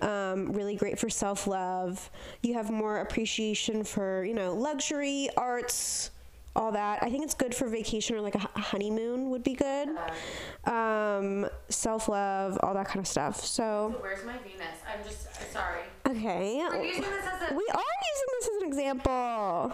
[0.00, 2.10] Um, really great for self love.
[2.42, 6.10] You have more appreciation for, you know, luxury, arts,
[6.54, 7.02] all that.
[7.02, 9.88] I think it's good for vacation or like a honeymoon would be good.
[10.64, 13.44] Um, self love, all that kind of stuff.
[13.44, 14.78] So, where's my Venus?
[14.86, 15.80] I'm just sorry.
[16.08, 16.64] okay.
[16.70, 17.54] We're using this as a.
[17.54, 17.82] We are
[18.14, 19.72] using this as an example.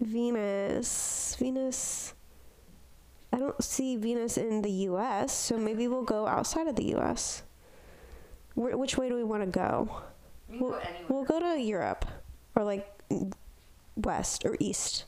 [0.00, 1.36] Venus.
[1.38, 2.14] Venus.
[3.32, 7.42] I don't see Venus in the US, so maybe we'll go outside of the US.
[8.54, 10.02] Where, which way do we want to go?
[10.48, 12.06] We we'll, go we'll go to Europe
[12.56, 12.88] or like
[13.96, 15.04] west or east.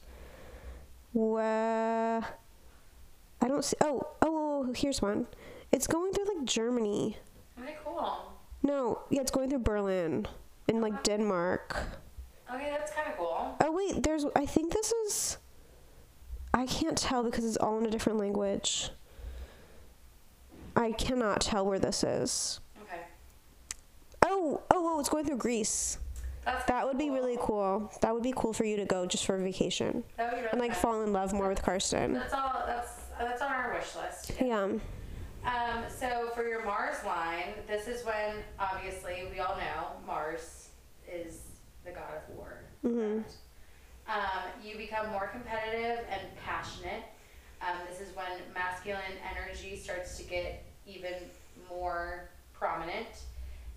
[1.12, 2.24] Where
[3.42, 3.76] I don't see.
[3.80, 5.26] Oh, oh, oh, oh, here's one.
[5.72, 7.16] It's going through like Germany.
[7.60, 8.32] Okay, cool.
[8.62, 10.28] No, yeah, it's going through Berlin
[10.68, 11.76] and like oh, Denmark.
[12.54, 13.56] Okay, that's kind of cool.
[13.60, 14.24] Oh wait, there's.
[14.36, 15.38] I think this is.
[16.54, 18.90] I can't tell because it's all in a different language.
[20.76, 22.60] I cannot tell where this is.
[22.82, 23.00] Okay.
[24.26, 25.00] Oh, oh, oh!
[25.00, 25.98] It's going through Greece.
[26.44, 27.90] That's That would be really cool.
[28.00, 30.42] That would be cool for you to go just for a vacation That would be
[30.42, 30.80] really and like fun.
[30.94, 32.14] fall in love more with Karsten.
[32.14, 32.64] That's all.
[32.66, 34.32] That's that's on our wish list.
[34.40, 34.64] Yeah.
[35.44, 40.68] Um, so for your Mars line, this is when obviously we all know Mars
[41.10, 41.38] is
[41.84, 42.41] the god of war.
[42.84, 43.24] Mhm.
[44.08, 47.04] Um, you become more competitive and passionate.
[47.60, 51.14] Um, this is when masculine energy starts to get even
[51.68, 53.06] more prominent,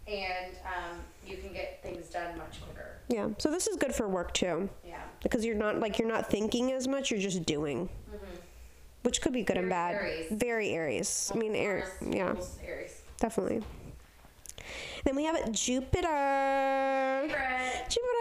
[0.08, 2.98] and um, you can get things done much quicker.
[3.08, 3.30] Yeah.
[3.38, 5.02] So this is good for work too Yeah.
[5.22, 7.12] because you're not like you're not thinking as much.
[7.12, 7.88] You're just doing,
[9.04, 9.94] which could be good and bad.
[9.94, 10.28] Aries.
[10.32, 11.32] Very Aries.
[11.34, 11.86] I mean, Aries.
[12.02, 12.36] Yeah.
[12.66, 13.02] Aries.
[13.20, 13.62] Definitely.
[15.04, 17.28] Then we have Jupiter.
[17.28, 17.86] Favorite.
[17.90, 18.15] Jupiter.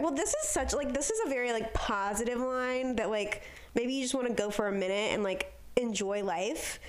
[0.00, 3.42] Well, this is such like this is a very like positive line that like
[3.74, 6.80] maybe you just want to go for a minute and like enjoy life.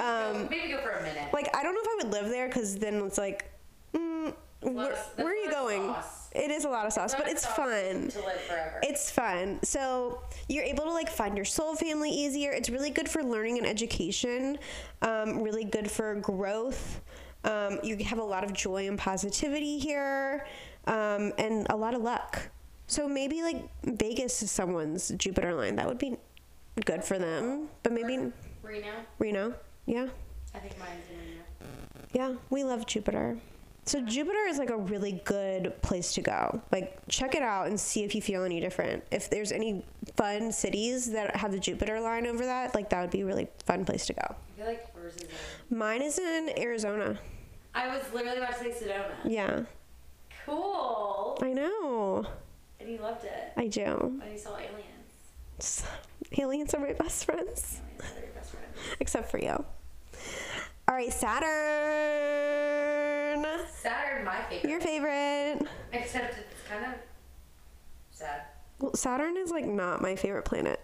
[0.00, 1.32] Um, Maybe go for a minute.
[1.32, 3.50] like I don't know if I would live there because then it's like,
[3.94, 5.82] mm, where, where are you going?
[5.86, 6.20] sauce.
[6.34, 8.08] It is a lot of sauce, Not but it's fun.
[8.08, 8.80] to live forever.
[8.82, 9.60] It's fun.
[9.62, 12.50] So you're able to like find your soul family easier.
[12.50, 14.58] It's really good for learning and education.
[15.00, 17.00] Um, really good for growth.
[17.44, 20.46] Um, you have a lot of joy and positivity here,
[20.86, 22.40] um, and a lot of luck.
[22.86, 25.76] So maybe like Vegas is someone's Jupiter line.
[25.76, 26.16] That would be
[26.84, 27.68] good for them.
[27.82, 28.92] But maybe Reno.
[29.18, 29.54] Reno.
[29.86, 30.08] Yeah.
[30.54, 31.42] I think mine's in Reno.
[32.12, 33.36] Yeah, we love Jupiter.
[33.86, 36.62] So Jupiter is like a really good place to go.
[36.72, 39.04] Like check it out and see if you feel any different.
[39.10, 39.84] If there's any
[40.16, 43.48] fun cities that have the Jupiter line over that, like that would be a really
[43.66, 44.22] fun place to go.
[44.22, 45.76] I feel like yours is in.
[45.76, 47.18] Mine is in Arizona.
[47.74, 49.14] I was literally about to say Sedona.
[49.24, 49.64] Yeah.
[50.46, 51.38] Cool.
[51.42, 52.26] I know.
[52.84, 53.52] And you loved it.
[53.56, 53.82] I do.
[54.20, 54.74] When you saw aliens.
[55.58, 55.86] Just-
[56.38, 57.80] aliens are my best friends.
[57.98, 58.66] Aliens are your best friend.
[59.00, 59.64] Except for you.
[60.86, 61.50] All right, Saturn.
[63.74, 64.70] Saturn, my favorite.
[64.70, 65.66] Your favorite.
[65.92, 66.92] Except it's kind of
[68.10, 68.42] sad.
[68.80, 70.78] Well, Saturn is like not my favorite planet.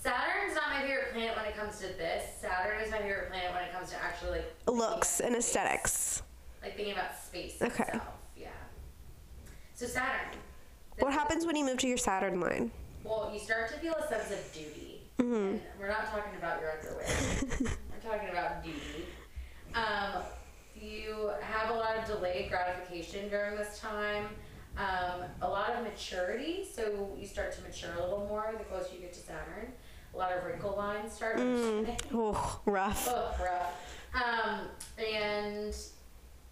[0.00, 2.24] Saturn's not my favorite planet when it comes to this.
[2.40, 5.44] Saturn is my favorite planet when it comes to actually like Looks and space.
[5.46, 6.22] aesthetics.
[6.62, 7.84] Like thinking about space Okay.
[7.84, 8.02] itself.
[8.36, 8.48] Yeah.
[9.74, 10.36] So Saturn.
[10.98, 12.70] What happens when you move to your Saturn line?
[13.02, 15.02] Well, you start to feel a sense of duty.
[15.18, 15.34] Mm-hmm.
[15.34, 17.06] And we're not talking about your underwear.
[17.60, 19.06] we're talking about duty.
[19.74, 20.22] Um,
[20.74, 24.26] you have a lot of delayed gratification during this time.
[24.76, 28.94] Um, a lot of maturity, so you start to mature a little more the closer
[28.94, 29.72] you get to Saturn.
[30.14, 31.38] A lot of wrinkle lines start.
[32.12, 33.08] Oh, rough.
[33.08, 33.74] oh, rough.
[34.14, 35.74] Um, and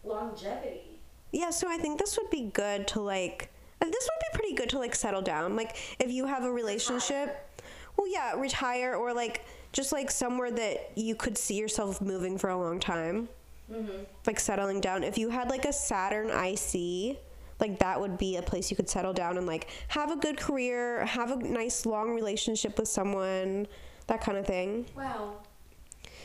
[0.05, 0.98] longevity.
[1.33, 3.52] Yeah, so I think this would be good to like.
[3.83, 5.57] Uh, This would be pretty good to like settle down.
[5.57, 7.49] Like if you have a relationship.
[7.97, 12.49] Well, yeah, retire or like just like somewhere that you could see yourself moving for
[12.49, 13.29] a long time.
[13.71, 14.05] Mm-hmm.
[14.27, 15.05] Like settling down.
[15.05, 17.18] If you had like a Saturn IC,
[17.61, 20.38] like that would be a place you could settle down and like have a good
[20.38, 23.66] career, have a nice long relationship with someone,
[24.07, 24.87] that kind of thing.
[24.97, 25.35] Wow.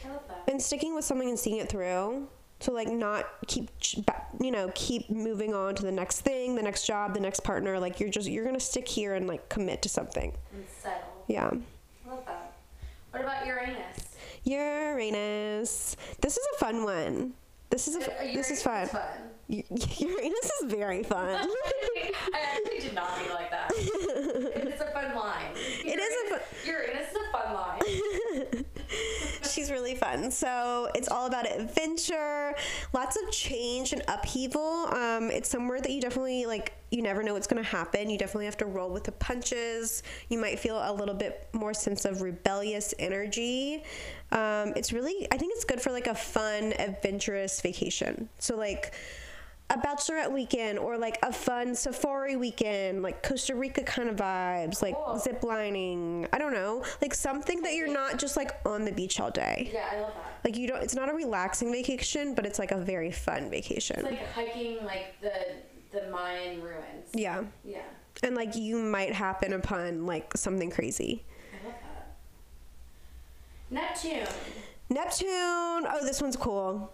[0.05, 0.43] I love that.
[0.47, 2.27] and sticking with something and seeing it through
[2.59, 3.69] so like not keep
[4.41, 7.79] you know keep moving on to the next thing the next job the next partner
[7.79, 11.23] like you're just you're gonna stick here and like commit to something And settle.
[11.27, 11.49] yeah
[12.05, 12.53] I love that.
[13.11, 14.05] What about Uranus?
[14.43, 17.33] uranus this is a fun one
[17.69, 17.99] this is a,
[18.33, 19.01] this is Uranus fun
[19.49, 21.27] U- uranus is very fun
[21.97, 22.11] I
[22.55, 23.71] actually did not mean like that.
[23.75, 25.51] It's a fun line.
[25.55, 28.65] It is a Uranus- Uranus is a fun line.
[29.57, 30.29] She's really fun.
[30.29, 32.53] So it's all about adventure,
[32.93, 34.85] lots of change and upheaval.
[34.93, 36.73] Um, it's somewhere that you definitely like.
[36.91, 38.07] You never know what's going to happen.
[38.07, 40.03] You definitely have to roll with the punches.
[40.29, 43.83] You might feel a little bit more sense of rebellious energy.
[44.31, 45.27] Um, it's really.
[45.31, 48.29] I think it's good for like a fun, adventurous vacation.
[48.37, 48.93] So like
[49.69, 54.81] a bachelorette weekend or like a fun safari weekend, like Costa Rica kind of vibes,
[54.81, 55.19] like Cool.
[55.19, 56.25] zip lining.
[56.31, 59.69] I don't know, like something that you're not just like on the beach all day.
[59.73, 60.39] Yeah, I love that.
[60.45, 60.81] Like you don't.
[60.81, 63.97] It's not a relaxing vacation, but it's like a very fun vacation.
[63.99, 65.33] It's like hiking like the
[65.91, 67.09] the Mayan ruins.
[67.13, 67.81] yeah, Yeah.
[68.23, 71.23] and like you might happen upon like something crazy.
[71.51, 72.15] I love that.
[73.69, 74.27] Neptune.
[74.89, 75.27] Neptune.
[75.29, 76.93] Oh, this one's cool.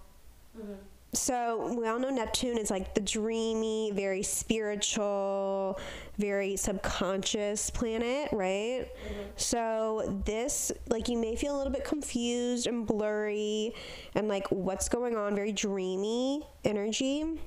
[0.57, 0.73] Mm-hmm.
[1.13, 5.79] So we all know Neptune is like the dreamy, very spiritual,
[6.17, 8.87] very subconscious planet, right?
[9.35, 13.73] So this, like, you may feel a little bit confused and blurry,
[14.15, 17.39] and like what's going on, very dreamy energy.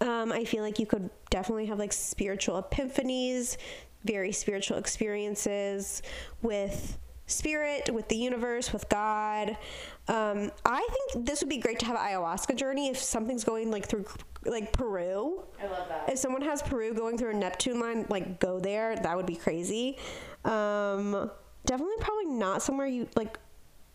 [0.00, 3.56] Um, I feel like you could definitely have like spiritual epiphanies,
[4.04, 6.02] very spiritual experiences
[6.42, 9.56] with spirit, with the universe, with God.
[10.06, 13.70] Um, I think this would be great to have an ayahuasca journey if something's going
[13.70, 14.04] like through
[14.44, 15.42] like Peru.
[15.62, 16.10] I love that.
[16.10, 18.96] If someone has Peru going through a Neptune line, like go there.
[18.96, 19.98] That would be crazy.
[20.44, 21.30] Um,
[21.64, 23.38] definitely, probably not somewhere you like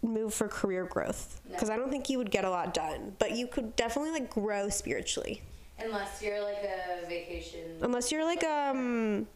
[0.01, 3.15] move for career growth because I don't think you would get a lot done.
[3.19, 5.43] But you could definitely like grow spiritually.
[5.77, 7.77] Unless you're like a vacation.
[7.81, 9.27] Unless you're like um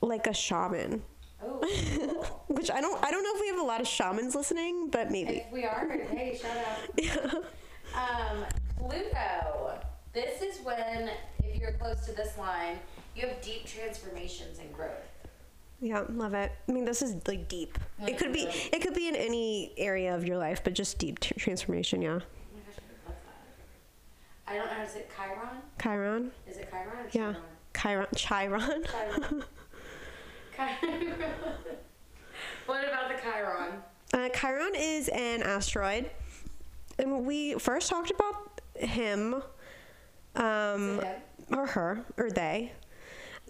[0.00, 1.02] like a shaman.
[1.42, 1.58] Oh,
[2.48, 5.10] Which I don't I don't know if we have a lot of shamans listening, but
[5.10, 5.38] maybe.
[5.46, 7.44] if we are, hey, shout out.
[7.94, 8.44] Um,
[8.78, 9.78] Pluto.
[10.12, 11.08] This is when,
[11.42, 12.78] if you're close to this line,
[13.14, 14.90] you have deep transformations and growth.
[15.80, 16.52] Yeah, love it.
[16.68, 17.78] I mean, this is like deep.
[18.00, 20.98] Like, It could be it could be in any area of your life, but just
[20.98, 22.18] deep t- transformation, yeah.
[22.18, 22.82] Oh my gosh,
[24.46, 24.52] I that.
[24.52, 24.84] I don't know.
[24.84, 25.48] Is it Chiron?
[25.80, 26.30] Chiron?
[26.48, 27.34] Is it Chiron or Yeah.
[27.74, 28.06] Chiron?
[28.14, 28.82] Chiron.
[28.84, 28.84] Chiron.
[28.84, 29.44] Chiron.
[32.66, 33.82] What about the Chiron?
[34.12, 36.10] Uh, Chiron is an asteroid.
[36.98, 39.42] And we first talked about him
[40.34, 41.00] um
[41.50, 42.72] or her or they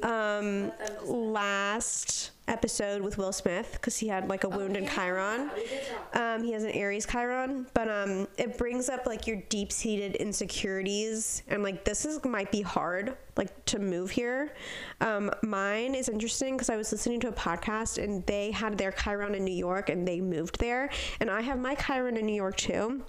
[0.03, 1.09] um Let them decide.
[1.09, 5.51] last episode with Will Smith because he had like a wound in Chiron.
[5.57, 5.81] we did
[6.13, 6.17] talk.
[6.17, 11.43] Um, he has an Aries Chiron, but um, it brings up like your deep-seated insecurities,
[11.49, 14.55] and like this is might be hard, like to move here.
[15.01, 18.93] Um, mine is interesting because I was listening to a podcast and they had their
[18.93, 22.35] Chiron in New York and they moved there, and I have my Chiron in New
[22.35, 23.03] York too.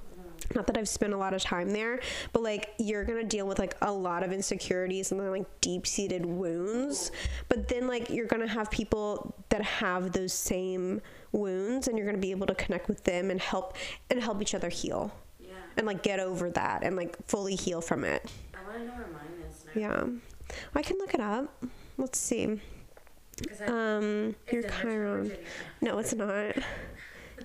[0.55, 1.99] Not that I've spent a lot of time there,
[2.33, 6.25] but like you're gonna deal with like a lot of insecurities and like deep seated
[6.25, 7.11] wounds.
[7.49, 12.17] But then like you're gonna have people that have those same wounds and you're gonna
[12.17, 13.75] be able to connect with them and help
[14.09, 15.49] and help each other heal Yeah.
[15.75, 18.25] and like get over that and like fully heal from it.
[18.53, 19.81] I want to know where mine is now.
[19.81, 20.03] Yeah.
[20.75, 21.63] I can look it up.
[21.97, 22.59] Let's see.
[23.67, 25.31] Um your Chiron.
[25.81, 26.55] No, it's not.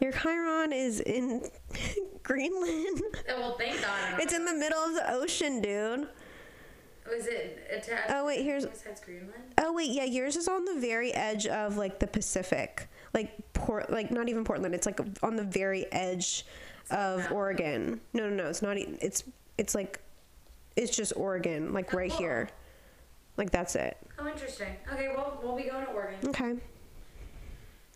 [0.03, 1.49] Your Chiron is in
[2.25, 3.01] Greenland.
[3.31, 4.21] Oh, well, thank God.
[4.21, 6.09] It's in the middle of the ocean, dude.
[7.07, 8.11] Oh, Was it attached?
[8.13, 9.33] Oh, wait, here's- Besides Greenland?
[9.61, 13.91] Oh wait, yeah, yours is on the very edge of like the Pacific, like port,
[13.93, 14.75] like not even Portland.
[14.75, 16.47] It's like on the very edge
[16.91, 17.31] of.
[17.31, 18.01] Oregon.
[18.13, 18.77] No, no, no, it's not.
[18.79, 19.23] e- It's
[19.57, 20.01] it's like
[20.75, 22.49] it's just Oregon, like Oh, right here.
[23.37, 23.97] Like that's it.
[24.19, 24.75] Oh, interesting.
[24.93, 26.29] Okay, well, we'll be going to Oregon.
[26.29, 26.55] Okay.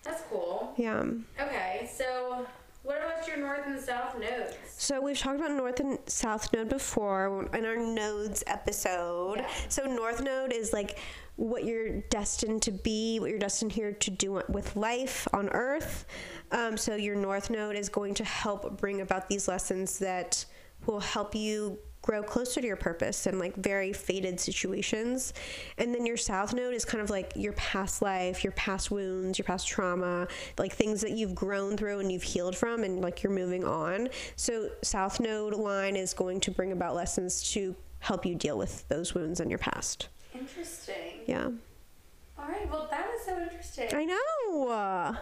[0.06, 0.72] That's cool.
[0.76, 1.02] Yeah.
[1.40, 2.46] Okay, so
[2.82, 4.56] what about your north and south nodes?
[4.78, 9.38] So we've talked about North and South Node before in our nodes episode.
[9.38, 9.50] Yeah.
[9.68, 10.98] So North Node is like
[11.34, 16.06] what you're destined to be, what you're destined here to do with life on Earth.
[16.52, 20.44] Um, so your North Node is going to help bring about these lessons that
[20.86, 25.34] will help you grow closer to your purpose in like very fated situations.
[25.76, 29.38] And then your South Node is kind of like your past life, your past wounds,
[29.38, 33.22] your past trauma, like things that you've grown through and you've healed from and like
[33.24, 34.08] you're moving on.
[34.36, 38.88] So South Node line is going to bring about lessons to help you deal with
[38.88, 40.08] those wounds in your past.
[40.32, 41.20] Interesting.
[41.26, 41.50] Yeah.
[42.38, 43.88] All right, well, that was so interesting.
[43.92, 45.16] I know.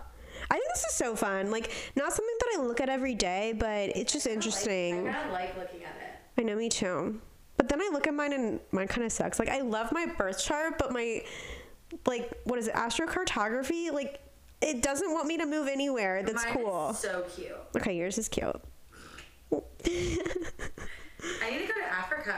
[0.51, 1.51] I think this is so fun.
[1.51, 5.09] Like not something that I look at every day, but it's just interesting.
[5.09, 6.13] I kind of like looking at it.
[6.38, 7.20] I know, me too.
[7.57, 9.38] But then I look at mine and mine kind of sucks.
[9.38, 11.23] Like I love my birth chart, but my
[12.07, 13.92] like what is it, astrocartography?
[13.92, 14.20] Like
[14.61, 16.23] it doesn't want me to move anywhere.
[16.23, 16.92] That's Mine cool.
[16.94, 17.53] so cute.
[17.77, 18.61] Okay, yours is cute.
[19.53, 19.61] I
[21.51, 22.37] need to go to Africa.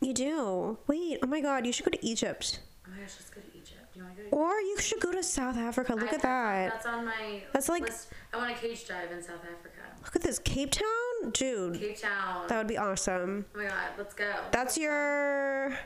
[0.00, 0.78] You do.
[0.86, 1.18] Wait.
[1.22, 1.66] Oh my God.
[1.66, 3.80] You should go to Egypt, Oh my gosh, let's go to Egypt.
[3.94, 5.94] You want to go to or you should go to South Africa.
[5.94, 6.70] Look I- at that.
[6.72, 8.08] That's on my That's like- list.
[8.32, 9.75] I want a cage dive in South Africa.
[10.06, 11.78] Look at this, Cape Town, dude.
[11.80, 12.46] Cape Town.
[12.48, 13.44] That would be awesome.
[13.54, 14.32] oh my god, let's go.
[14.52, 15.76] That's your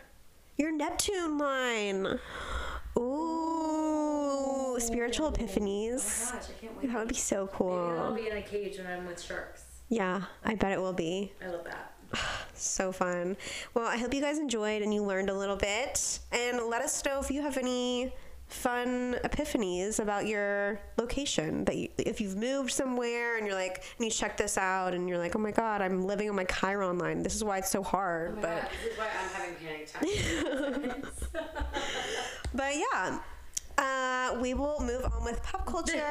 [0.57, 2.19] your Neptune line.
[2.99, 6.27] Ooh, spiritual epiphanies.
[6.29, 6.87] oh my gosh, I can't wait.
[6.93, 8.15] That would be so Maybe I'll cool.
[8.15, 9.65] be in a cage when I'm with sharks.
[9.89, 11.33] Yeah, I bet it will be.
[11.45, 11.93] I love that.
[12.53, 13.39] So fun.
[13.73, 16.19] Well, I hope you guys enjoyed and you learned a little bit.
[16.31, 18.13] And let us know if you have any
[18.51, 24.05] fun epiphanies about your location that you, if you've moved somewhere and you're like and
[24.05, 26.99] you check this out and you're like oh my god i'm living on my chiron
[26.99, 27.23] line.
[27.23, 31.03] This is why it's so hard Oh but god, this is why I'm having panic
[31.03, 31.29] attacks.
[32.55, 33.21] but yeah
[33.79, 35.93] uh, we will move on with pop culture.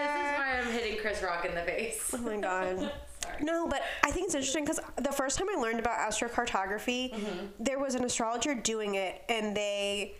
[0.00, 2.10] This is why I'm hitting Chris Rock in the face.
[2.14, 2.90] oh my god.
[3.42, 7.14] No, but I think it's interesting because the first time I learned about astrocartography,
[7.58, 10.14] there was an astrologer doing it, and they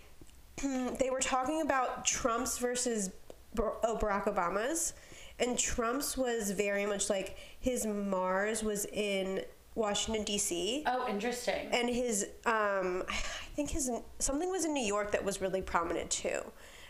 [0.99, 3.11] they were talking about Trump's versus
[3.59, 4.93] oh, Barack Obama's,
[5.39, 9.41] and Trump's was very much like his Mars was in
[9.75, 10.83] Washington D.C.
[10.85, 11.69] Oh, interesting.
[11.71, 13.13] and his um i
[13.55, 13.89] think his
[14.19, 16.39] something was in new york that was really prominent too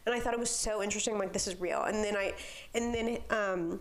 [0.06, 2.34] and i thought it was so interesting like this is real and then i
[2.74, 3.80] and then um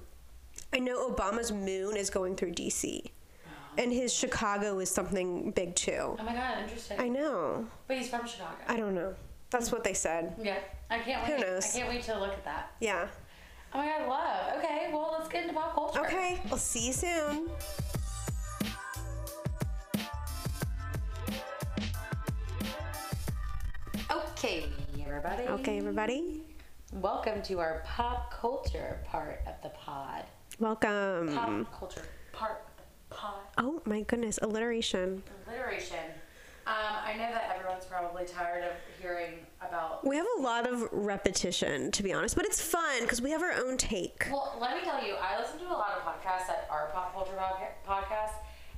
[0.74, 3.10] i know obama's moon is going through dc
[3.78, 7.00] and his chicago is something big too oh my god, interesting.
[7.00, 8.56] i know but he's from Chicago.
[8.68, 9.14] i don't know
[9.50, 10.58] that's what they said yeah,
[10.90, 11.34] I can't wait.
[11.36, 11.66] Who knows?
[11.74, 12.70] I can't wait to look at that.
[12.80, 13.06] yeah
[13.72, 14.58] Oh my god, love.
[14.58, 16.00] Okay, well let's get into pop culture.
[16.06, 17.50] okay we'll see you soon
[24.10, 24.66] Okay,
[25.06, 25.44] everybody.
[25.44, 26.42] okay everybody
[26.92, 30.24] Welcome to our pop culture part of the pod.
[30.58, 33.34] welcome Pop culture part of the pod.
[33.58, 35.96] oh my goodness alliteration Alliteration.
[36.70, 38.70] Um, I know that everyone's probably tired of
[39.02, 39.34] hearing
[39.66, 40.06] about.
[40.06, 43.42] we have a lot of repetition to be honest but it's fun because we have
[43.42, 46.46] our own take Well, let me tell you, I listen to a lot of podcasts
[46.46, 48.34] that are pop culture podca- podcasts,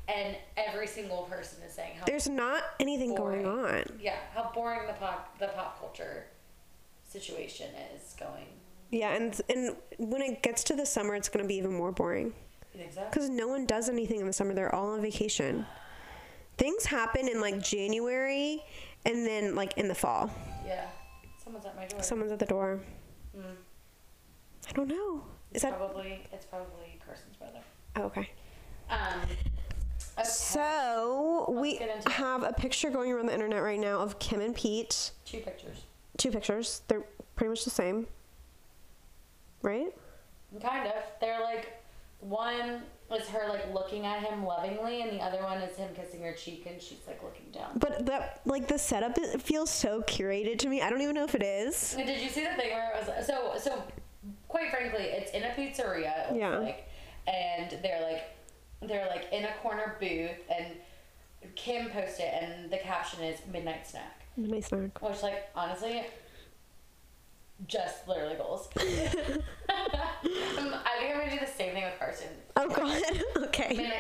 [0.09, 3.85] and every single person is saying how there's not anything going on.
[4.01, 6.25] yeah how boring the pop the pop culture
[7.09, 8.47] situation is going.
[8.91, 11.93] Yeah, and and when it gets to the summer, it's going to be even more
[11.93, 12.33] boring
[12.75, 13.05] You think so?
[13.11, 14.55] because no one does anything in the summer.
[14.55, 15.67] They're all on vacation.
[16.59, 18.63] Things happen in like January,
[19.07, 20.31] and then like in the fall,
[20.67, 20.87] Yeah.
[21.43, 22.03] Someone's at my door.
[22.03, 22.81] someone's at the door.
[23.37, 23.43] Mm.
[24.69, 25.23] I don't know.
[25.53, 27.61] Is that Probably it's probably Carson's brother.
[27.97, 28.31] oh, okay?
[28.91, 28.99] Um.
[30.19, 30.25] Okay.
[30.29, 32.09] So we into it.
[32.13, 35.11] have a picture going around the internet right now of Kim and Pete.
[35.25, 35.79] Two pictures.
[36.19, 36.83] Two pictures.
[36.89, 38.07] They're pretty much the same,
[39.63, 39.89] right?
[40.63, 40.95] Kind of.
[41.21, 41.83] They're like
[42.21, 42.83] one
[43.15, 46.33] is her like looking at him lovingly, and the other one is him kissing her
[46.33, 47.71] cheek, and she's like looking down.
[47.79, 50.83] But that like the setup it feels so curated to me.
[50.83, 51.95] I don't even know if it is.
[51.97, 53.83] And Did you see the thing where it was so so?
[54.49, 56.37] Quite frankly, it's in a pizzeria.
[56.37, 56.59] Yeah.
[56.59, 56.89] Like,
[57.27, 58.25] and they're like
[58.83, 60.67] they're like in a corner booth, and
[61.55, 65.01] Kim posted, and the caption is "Midnight Snack," Nice snack.
[65.03, 66.03] which like honestly.
[67.67, 68.69] Just literally goals.
[70.59, 72.29] Um, I think I'm gonna do the same thing with Carson.
[72.57, 73.03] Oh god.
[73.49, 73.93] okay.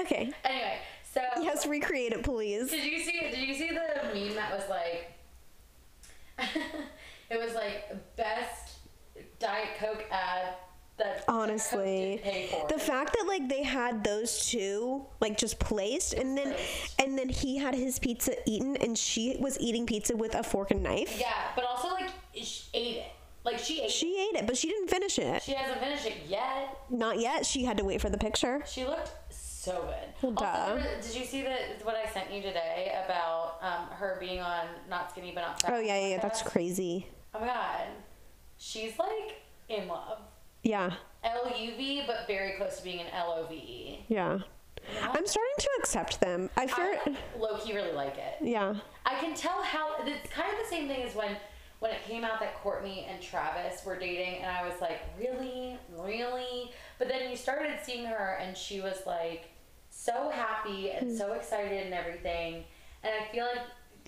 [0.00, 0.30] Okay.
[0.44, 0.78] Anyway,
[1.12, 2.70] so Yes, recreate it, please.
[2.70, 3.20] Did you see?
[3.20, 5.12] Did you see the meme that was like?
[7.30, 8.78] it was like best
[9.38, 10.54] Diet Coke ad
[10.98, 12.68] that Honestly, Coke did pay for.
[12.68, 17.00] the fact that like they had those two like just placed, and then Placed.
[17.00, 20.70] and then he had his pizza eaten, and she was eating pizza with a fork
[20.72, 21.18] and knife.
[21.20, 23.12] yeah, but also like she ate it.
[23.44, 23.90] Like she ate.
[23.90, 25.42] She ate it, but she didn't finish it.
[25.42, 26.78] she hasn't finished it yet.
[26.90, 27.44] Not yet.
[27.44, 28.62] She had to wait for the picture.
[28.66, 29.82] She looked so
[30.22, 30.36] good.
[30.38, 31.54] Well, Also, did you see the
[31.84, 35.72] what I sent you today about um, her being on Not Skinny But Not Fat?
[35.74, 36.20] Oh yeah, yeah, yeah.
[36.20, 37.06] That's crazy.
[37.34, 37.86] Oh my god,
[38.58, 40.18] she's like in love.
[40.62, 40.92] Yeah,
[41.24, 44.04] L U V, but very close to being an L O V E.
[44.08, 44.38] yeah.
[45.00, 46.50] I'm starting to accept them.
[46.56, 46.98] I fear.
[47.06, 48.34] I low key really like it.
[48.40, 48.74] Yeah.
[49.06, 51.36] I can tell how it's kind of the same thing as when
[51.82, 55.76] when it came out that Courtney and Travis were dating, and I was like, really,
[55.98, 56.70] really.
[56.96, 59.50] But then you started seeing her, and she was like
[59.90, 61.34] so happy and so hmm.
[61.34, 62.62] excited and everything.
[63.02, 63.66] And I feel like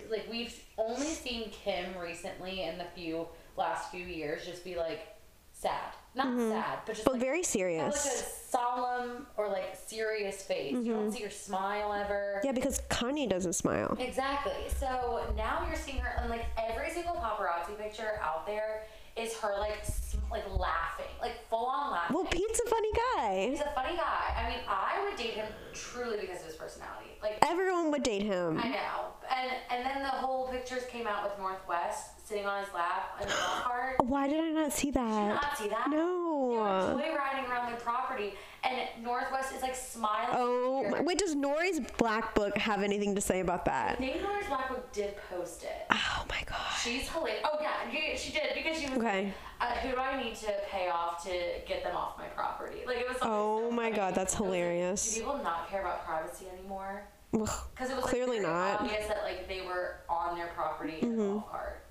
[0.08, 5.08] like we've only seen Kim recently in the few last few years just be like
[5.52, 6.50] sad, not mm-hmm.
[6.50, 10.72] sad, but just But like, very have, like a solemn or like serious face.
[10.72, 11.10] You don't mm-hmm.
[11.10, 12.40] see her smile ever.
[12.44, 13.96] Yeah, because Kanye doesn't smile.
[13.98, 14.52] Exactly.
[14.78, 18.84] So now you're seeing her, and like every single paparazzi picture out there
[19.16, 19.84] is her like
[20.30, 22.14] like laughing, like full on laughing.
[22.16, 23.48] Well, Pete's a funny guy.
[23.50, 24.34] He's a funny guy.
[24.36, 27.10] I mean, I would date him truly because of his personality.
[27.22, 28.58] Like Everyone would date him.
[28.58, 32.64] I know, and and then the whole pictures came out with North West sitting on
[32.64, 33.96] his lap in the golf cart.
[34.04, 35.34] Why did I not see Did you that?
[35.42, 35.88] not see that?
[35.90, 36.48] They No.
[36.96, 40.28] were joyriding around their property, and North West is like smiling.
[40.32, 43.98] Oh, my- wait, does Nori's Black Book have anything to say about that?
[44.00, 45.86] Nori's black book did post it.
[45.90, 46.82] Oh my gosh.
[46.82, 47.40] She's hilarious.
[47.44, 49.24] Oh yeah, yeah, she did because she was Okay.
[49.26, 49.34] like,
[49.70, 51.30] uh, "Who do I need to pay off to
[51.66, 53.16] get them off my property?" Like it was.
[53.22, 53.96] Oh my funny.
[53.96, 55.14] God, that's I was like, hilarious.
[55.14, 57.02] do people not care about privacy anymore?
[57.32, 58.76] Because it was Clearly very not.
[58.78, 58.84] Mm-hmm.
[58.84, 61.82] obvious that like they were on their property in a golf cart.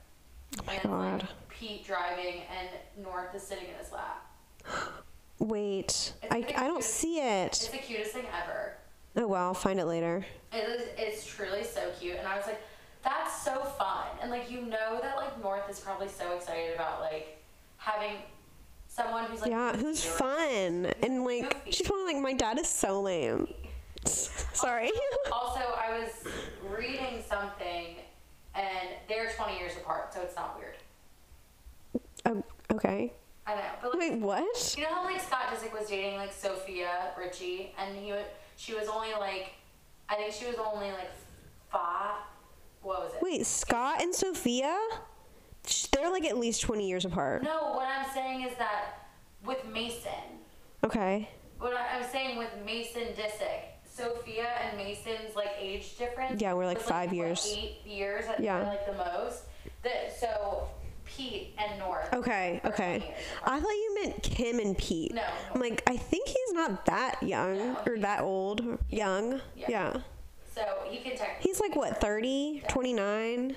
[0.57, 1.27] and like God.
[1.49, 2.69] Pete driving and
[3.03, 4.25] North is sitting in his lap.
[5.39, 7.47] Wait, I, the I don't cutest- see it.
[7.47, 8.73] It's the cutest thing ever.
[9.15, 10.25] Oh well, I'll find it later.
[10.53, 12.61] It is, it's truly so cute, and I was like,
[13.03, 17.01] that's so fun, and like you know that like North is probably so excited about
[17.01, 17.42] like
[17.83, 18.15] having
[18.87, 21.71] someone who's like Yeah, who's fun and like goofy.
[21.71, 23.53] she's probably like my dad is so lame.
[24.05, 24.91] Sorry.
[25.31, 26.31] Also, I was
[26.77, 27.95] reading something,
[28.55, 30.75] and they're 20 years apart, so it's not weird.
[32.25, 33.11] oh, okay.
[33.45, 34.75] I know, but like, Wait, what?
[34.77, 38.25] you know how like Scott Disick was dating like Sofia Richie, and he would,
[38.55, 39.51] she was only like,
[40.07, 41.11] I think she was only like
[41.71, 42.21] five.
[42.81, 43.21] What was it?
[43.23, 44.77] Wait, Scott and Sofia?
[45.91, 47.43] They're like at least 20 years apart.
[47.43, 49.07] No, what I'm saying is that
[49.45, 50.11] with Mason,
[50.83, 51.29] Okay.
[51.59, 56.41] what I- I'm saying with Mason Disick, Sofia and Mason's like age difference.
[56.41, 57.53] Yeah, we're, like, was, five what, years.
[57.57, 58.67] eight years at Yeah.
[58.67, 59.43] like the most.
[59.83, 60.67] That so
[61.05, 62.11] Pete and North.
[62.13, 62.91] Okay, are 20 okay.
[63.05, 63.53] years apart.
[63.53, 65.13] I thought you meant Kim and Pete.
[65.13, 65.23] No.
[65.53, 68.79] I'm like, I think he's not that young No, or that old.
[68.89, 69.41] Young.
[69.55, 69.65] Yeah.
[69.69, 69.97] Yeah.
[70.55, 71.41] So he can technically.
[71.49, 73.55] He's like what, 30, 29?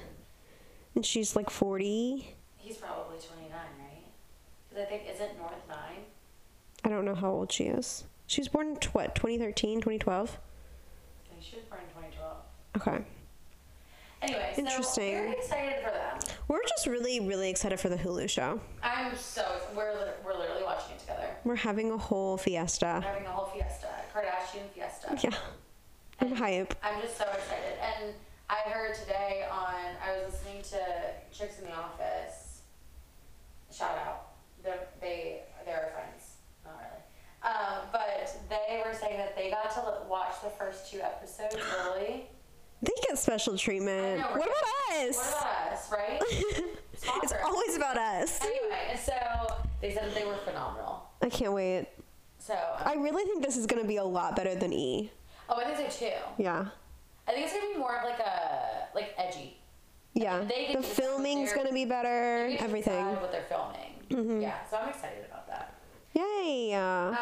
[0.96, 2.34] And she's like 40.
[2.56, 4.02] He's probably 29, right?
[4.68, 6.02] Because I think isn't North nine?
[6.84, 8.04] I don't know how old she is.
[8.26, 10.38] She was born in what, 2013, 2012?
[11.30, 12.36] I she was born in 2012.
[12.78, 13.04] Okay.
[14.22, 15.14] Anyway, Interesting.
[15.14, 16.18] so very excited for them.
[16.48, 18.58] We're just really, really excited for the Hulu show.
[18.82, 19.44] I'm so
[19.76, 21.36] we're we're literally watching it together.
[21.44, 23.02] We're having a whole fiesta.
[23.04, 25.18] We're having a whole fiesta, Kardashian fiesta.
[25.22, 25.36] Yeah.
[26.20, 26.74] I'm hype.
[26.82, 27.74] I'm just so excited.
[27.82, 28.14] And
[28.48, 29.74] I heard today on
[31.36, 32.60] Chicks in the Office.
[33.72, 34.28] Shout out.
[34.64, 36.36] They're, they they're friends.
[36.64, 37.02] Not really.
[37.42, 42.26] Um, but they were saying that they got to watch the first two episodes early.
[42.82, 44.20] They get special treatment.
[44.20, 45.16] Know, What about us?
[45.16, 46.20] What about us, right?
[47.22, 48.40] it's always about us.
[48.42, 49.12] Anyway, so
[49.80, 51.02] they said that they were phenomenal.
[51.22, 51.86] I can't wait.
[52.38, 55.10] So, I really think this is going to be a lot better than E.
[55.48, 56.12] oh, I think so too.
[56.42, 56.66] Yeah.
[57.28, 59.56] I think it's gonna be more of like a like edgy.
[60.16, 60.38] Yeah.
[60.40, 62.56] they The to decide what filming's going to be better.
[62.58, 62.94] Everything.
[63.04, 63.20] Mm-hmm.
[63.20, 64.40] what they're filming.
[64.42, 65.74] Yeah, so I'm excited about that.
[66.14, 66.74] Yay.
[66.74, 67.16] Um,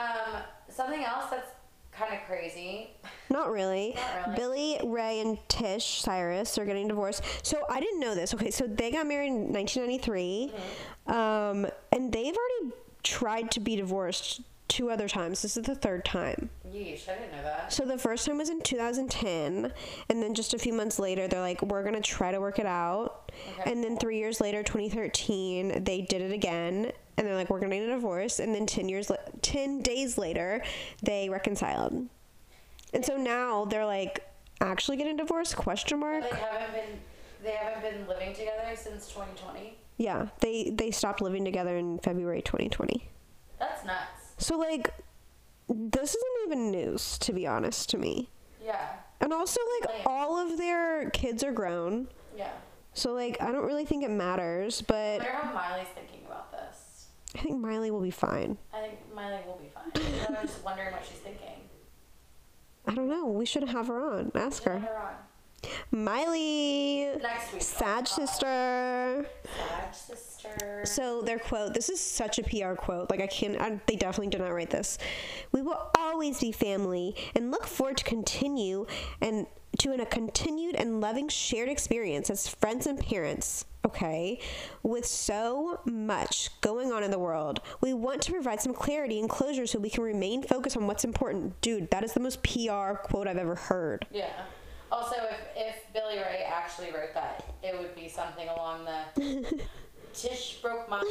[0.68, 1.50] something else that's
[1.92, 2.90] kind of crazy.
[3.30, 3.94] not really.
[4.26, 4.36] Not really.
[4.36, 7.22] Billy Ray and Tish Cyrus are getting divorced.
[7.42, 8.34] So I didn't know this.
[8.34, 11.12] Okay, so they got married in 1993, Mm-hmm.
[11.12, 15.42] um, and they've already tried to be divorced two other times.
[15.42, 16.50] This is the third time.
[16.66, 17.72] Yeesh, I didn't know that.
[17.72, 19.72] So the first time was in 2010,
[20.08, 22.66] and then just a few months later, they're like, "We're gonna try to work it
[22.66, 23.70] out." Okay.
[23.70, 27.76] And then three years later, 2013, they did it again, and they're like, "We're gonna
[27.76, 30.62] get a divorce." And then 10 years, la- 10 days later,
[31.02, 32.08] they reconciled.
[32.92, 34.24] And so now they're like,
[34.60, 35.56] actually getting divorced?
[35.56, 36.22] Question mark.
[36.22, 37.00] They haven't been
[37.42, 39.76] they haven't been living together since 2020.
[39.98, 43.08] Yeah, they they stopped living together in February 2020.
[43.58, 44.23] That's nuts.
[44.44, 44.90] So like,
[45.70, 48.28] this isn't even news to be honest to me.
[48.62, 48.88] Yeah,
[49.22, 50.02] And also like Lame.
[50.06, 52.08] all of their kids are grown.
[52.36, 52.50] yeah.
[52.92, 56.52] So like I don't really think it matters, I but wonder how Miley's thinking about
[56.52, 57.06] this.
[57.34, 58.58] I think Miley will be fine.
[58.74, 60.04] I think Miley will be fine.
[60.28, 61.48] I'm just wondering what she's thinking.
[62.86, 63.26] I don't know.
[63.26, 64.30] We should have her on.
[64.34, 64.78] Ask Have her.
[64.80, 65.14] her on.
[65.90, 67.10] Miley.
[67.58, 69.26] Sag sister.
[69.44, 70.82] Sag sister.
[70.84, 71.74] So their quote.
[71.74, 73.10] This is such a PR quote.
[73.10, 73.60] Like I can't.
[73.60, 74.98] I, they definitely did not write this.
[75.52, 78.86] We will always be family and look forward to continue
[79.20, 79.46] and
[79.80, 83.66] to in a continued and loving shared experience as friends and parents.
[83.86, 84.40] Okay,
[84.82, 89.28] with so much going on in the world, we want to provide some clarity and
[89.28, 91.60] closure so we can remain focused on what's important.
[91.60, 94.06] Dude, that is the most PR quote I've ever heard.
[94.10, 94.30] Yeah.
[94.94, 99.64] Also, if, if Billy Ray actually wrote that, it would be something along the
[100.14, 101.02] Tish broke my.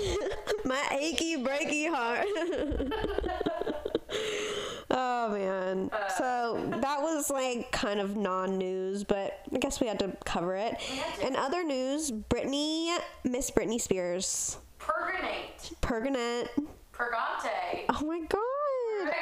[0.64, 2.26] My achy breaky heart.
[4.90, 5.90] oh man.
[5.92, 6.08] Uh.
[6.08, 10.78] so that was like kind of non-news, but I guess we had to cover it.
[11.22, 15.74] In other news, Britney, Miss Britney Spears, Pergonate.
[15.82, 16.48] Pergonet.
[16.94, 17.84] Pergante.
[17.90, 18.53] Oh my god.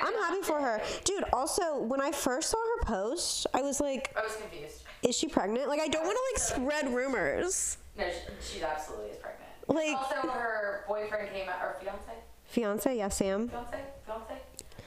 [0.03, 0.81] I'm happy for her.
[1.03, 4.83] Dude, also when I first saw her post, I was like, I was confused.
[5.03, 5.67] is she pregnant?
[5.67, 6.39] Like I don't want to like
[6.73, 7.77] spread rumors.
[7.97, 9.49] No, she, she absolutely is pregnant.
[9.67, 12.11] Like- also, her boyfriend came out, or fiance,
[12.45, 13.47] Fiance, yes, Sam.
[13.49, 14.33] fiance, fiance.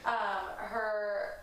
[0.05, 0.13] Um,
[0.57, 1.39] her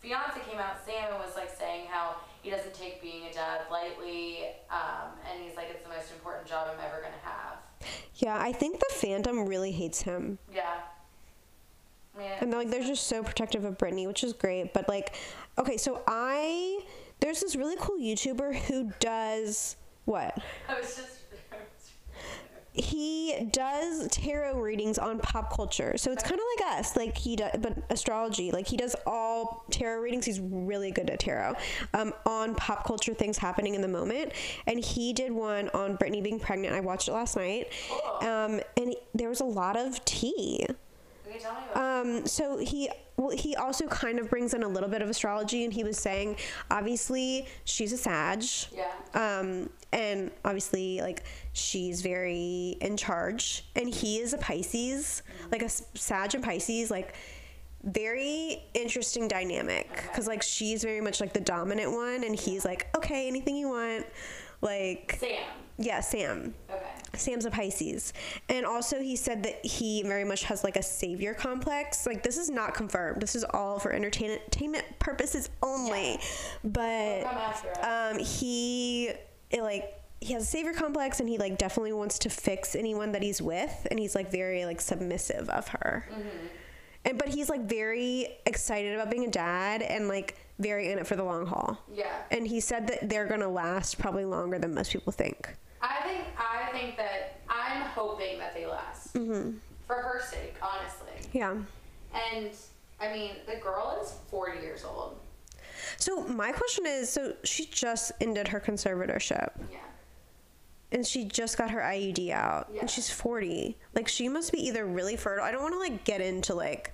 [0.00, 0.84] fiance came out.
[0.84, 5.42] Sam and was like saying how he doesn't take being a dad lightly, um, and
[5.42, 7.58] he's like, it's the most important job I'm ever gonna have.
[8.16, 10.38] Yeah, I think the fandom really hates him.
[10.52, 10.80] Yeah.
[12.16, 12.38] Man.
[12.40, 14.72] And they're like, they're just so protective of Britney, which is great.
[14.72, 15.14] But like,
[15.58, 16.80] okay, so I
[17.20, 20.38] there's this really cool YouTuber who does what?
[20.68, 21.20] I was just.
[22.72, 25.96] he does tarot readings on pop culture.
[25.96, 28.50] So it's kind of like us, like he does, but astrology.
[28.50, 30.26] Like he does all tarot readings.
[30.26, 31.54] He's really good at tarot
[31.94, 34.32] um, on pop culture things happening in the moment.
[34.66, 36.74] And he did one on Britney being pregnant.
[36.74, 37.68] I watched it last night,
[38.20, 40.66] um, and he- there was a lot of tea.
[41.34, 44.68] Okay, tell me about Um, so he well, he also kind of brings in a
[44.68, 46.36] little bit of astrology, and he was saying,
[46.70, 48.44] obviously, she's a Sag.
[48.72, 48.90] Yeah.
[49.14, 55.22] Um, and obviously, like she's very in charge, and he is a Pisces,
[55.52, 57.14] like a Sag and Pisces, like
[57.84, 62.88] very interesting dynamic because like she's very much like the dominant one, and he's like,
[62.96, 64.06] okay, anything you want,
[64.60, 65.44] like Sam.
[65.78, 66.54] yeah, Sam.
[66.68, 66.82] Okay.
[67.18, 68.12] Sam's a Pisces.
[68.48, 72.06] And also, he said that he very much has like a savior complex.
[72.06, 73.20] Like, this is not confirmed.
[73.20, 76.18] This is all for entertainment purposes only.
[76.62, 78.16] But after us.
[78.16, 79.10] um, he,
[79.50, 83.12] it, like, he has a savior complex and he like definitely wants to fix anyone
[83.12, 86.08] that he's with and he's like very like submissive of her
[87.04, 91.06] and but he's like very excited about being a dad and like very in it
[91.06, 92.12] for the long haul Yeah.
[92.30, 96.24] and he said that they're gonna last probably longer than most people think I think
[96.38, 99.58] I think that I'm hoping that they last Mm-hmm.
[99.86, 101.28] for her sake, honestly.
[101.32, 101.56] yeah
[102.14, 102.50] And
[103.00, 105.16] I mean, the girl is 40 years old.
[105.98, 109.78] So my question is, so she just ended her conservatorship, Yeah.
[110.92, 112.80] and she just got her IUD out, Yeah.
[112.82, 113.76] and she's forty.
[113.94, 115.44] Like she must be either really fertile.
[115.44, 116.93] I don't want to like get into like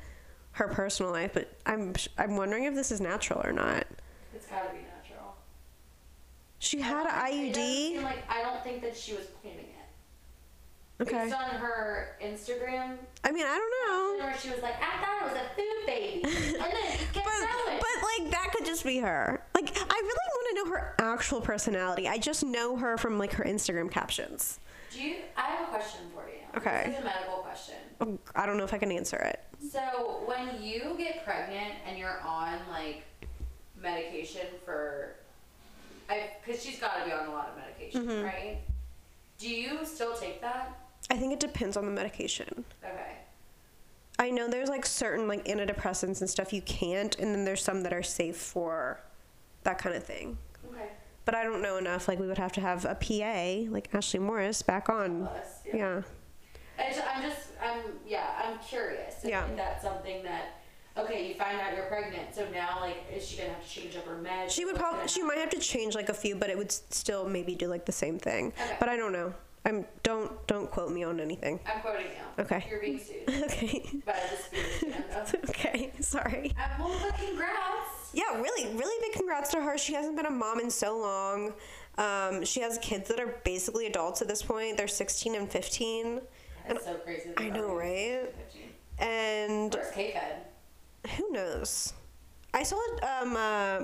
[0.61, 3.87] her personal life, but I'm I'm wondering if this is natural or not.
[4.35, 5.35] It's got to be natural.
[6.59, 8.05] She had an don't think- It doesn't seem IUD.
[8.05, 11.03] like I don't think that she was planning it.
[11.03, 11.25] Okay.
[11.25, 14.27] Based on her Instagram, I mean, I don't know.
[14.27, 18.23] where she was like, I thought it was a food baby, and then But, but
[18.23, 19.43] like that could just be her.
[19.55, 22.07] Like I really want to know her actual personality.
[22.07, 24.61] I just know her from like her Instagram captions.
[24.93, 25.17] Do you?
[25.39, 26.41] I have a question for you.
[26.59, 26.85] Okay.
[26.89, 27.77] This is a medical question.
[28.35, 29.41] I don't know if I can answer it.
[29.71, 33.03] So when you get pregnant and you're on like
[33.81, 35.17] medication for,
[36.09, 38.25] I because she's got to be on a lot of medication, Mm-hmm.
[38.25, 38.59] right?
[39.39, 40.77] Do you still take that?
[41.11, 42.65] I think it depends on the medication.
[42.85, 43.17] Okay.
[44.19, 47.83] I know there's like certain like antidepressants and stuff you can't, and then there's some
[47.83, 49.01] that are safe for
[49.65, 50.37] that kind of thing.
[50.71, 50.89] Okay.
[51.25, 52.07] But I don't know enough.
[52.09, 55.23] Like we would have to have a PA like Ashley Morris back on.
[55.23, 55.77] Us, yeah.
[55.77, 56.03] Yeah.
[56.89, 59.23] I ju- I'm just, I'm, yeah, I'm curious.
[59.23, 59.47] if Yeah.
[59.57, 60.61] That's something that,
[60.97, 63.97] okay, you find out you're pregnant, so now, like, is she gonna have to change
[63.97, 64.51] up her meds?
[64.51, 66.57] She would What's probably gonna she might have to change like a few, but it
[66.59, 68.53] would s- still maybe do like the same thing.
[68.61, 68.77] Okay.
[68.81, 69.35] But I don't know.
[69.67, 71.61] I'm don't don't quote me on anything.
[71.67, 72.43] I'm quoting you.
[72.45, 72.65] Okay.
[72.71, 73.85] You're being sued okay.
[74.07, 75.93] by the spirit stand okay.
[76.01, 76.55] Sorry.
[76.57, 78.11] Um, well, but congrats.
[78.15, 79.77] Yeah, really, really big congrats to her.
[79.77, 81.53] She hasn't been a mom in so long.
[81.99, 84.79] Um, she has kids that are basically adults at this point.
[84.79, 86.23] They're 16 and 15.
[86.69, 87.31] That's so crazy.
[87.31, 88.35] that I know, already right?
[88.53, 88.63] 15.
[88.99, 90.47] And Where's K-Fed?
[91.17, 91.93] who knows?
[92.53, 92.77] I saw
[93.23, 93.83] um, uh,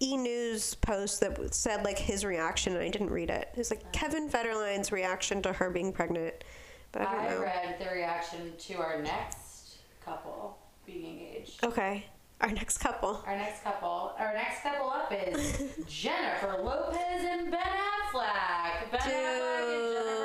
[0.00, 3.48] E News post that said like his reaction, and I didn't read it.
[3.52, 6.44] It was like Kevin Federline's reaction to her being pregnant.
[6.92, 7.40] But I don't I know.
[7.42, 11.64] read the reaction to our next couple being engaged.
[11.64, 12.04] Okay,
[12.40, 13.22] our next couple.
[13.26, 18.90] Our next couple, our next couple up is Jennifer Lopez and Ben Affleck.
[18.90, 20.21] Ben Affleck and Jennifer.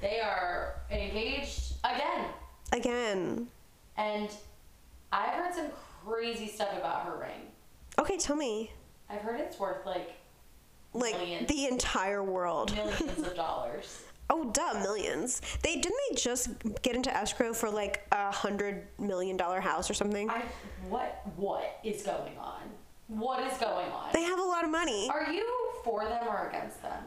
[0.00, 2.26] They are engaged again.
[2.72, 3.48] Again.
[3.96, 4.28] And
[5.12, 5.68] I've heard some
[6.06, 7.40] crazy stuff about her ring.
[7.98, 8.70] Okay, tell me.
[9.10, 10.12] I've heard it's worth like
[10.92, 11.48] Like Millions.
[11.48, 12.74] the entire world.
[12.74, 14.02] millions of dollars.
[14.30, 15.40] Oh, duh, millions.
[15.62, 16.50] They didn't they just
[16.82, 20.28] get into escrow for like a hundred million dollar house or something.
[20.28, 20.42] I
[20.88, 22.60] what what is going on?
[23.08, 24.10] What is going on?
[24.12, 25.08] They have a lot of money.
[25.10, 25.46] Are you
[25.82, 27.02] for them or against them?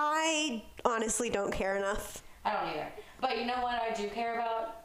[0.00, 2.22] I honestly don't care enough.
[2.44, 2.86] I don't either.
[3.20, 4.84] But you know what I do care about?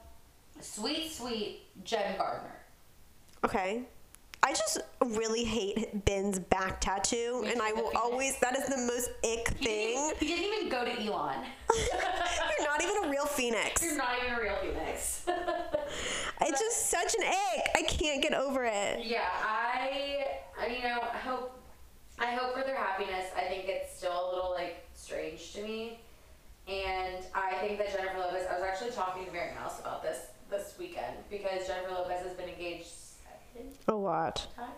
[0.60, 2.56] Sweet, sweet Jen Gardner.
[3.46, 3.84] Okay.
[4.42, 8.38] I just really hate Ben's back tattoo, Me and I will always.
[8.40, 9.96] That is the most ick thing.
[9.96, 11.46] didn't, he didn't even go to Elon.
[12.60, 13.82] You're not even a real phoenix.
[13.84, 15.26] You're not even a real phoenix.
[16.42, 17.70] It's just such an ick.
[17.76, 19.06] I can't get over it.
[19.06, 20.26] yeah, I,
[20.60, 21.58] I, you know, I hope,
[22.20, 23.28] I hope for their happiness.
[23.38, 26.00] I think it's still a little like strange to me,
[26.68, 28.46] and I think that Jennifer Lopez.
[28.50, 32.34] I was actually talking to Mary Mouse about this this weekend because Jennifer Lopez has
[32.34, 32.88] been engaged
[33.88, 34.48] A lot.
[34.56, 34.70] times.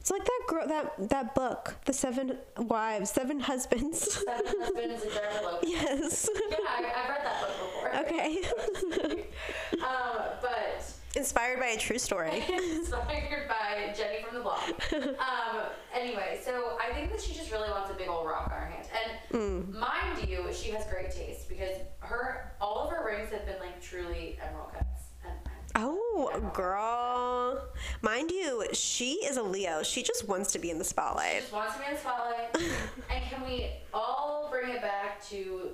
[0.00, 4.22] It's like that girl, that that book, The Seven Wives, Seven Husbands.
[4.24, 5.70] Seven husbands of Jennifer Lopez.
[5.70, 6.28] yes.
[6.50, 7.96] Yeah, I, I've read that book before.
[8.04, 9.24] Okay.
[9.74, 10.82] Um, but
[11.16, 12.44] Inspired by a true story.
[12.72, 14.70] inspired by Jenny from the block.
[14.92, 15.62] Um,
[15.94, 18.66] anyway, so I think that she just really wants a big old rock on her
[18.66, 18.86] hand.
[19.32, 23.58] And mind you, she has great taste because her all of her rings have been
[23.58, 24.84] like truly emerald cuts.
[25.24, 25.32] And
[25.74, 27.66] Oh, girl.
[28.02, 29.82] Mind you, she is a Leo.
[29.82, 31.40] She just wants to be in the spotlight.
[31.40, 32.56] just wants to be in the spotlight.
[33.10, 35.70] and can we all bring it back to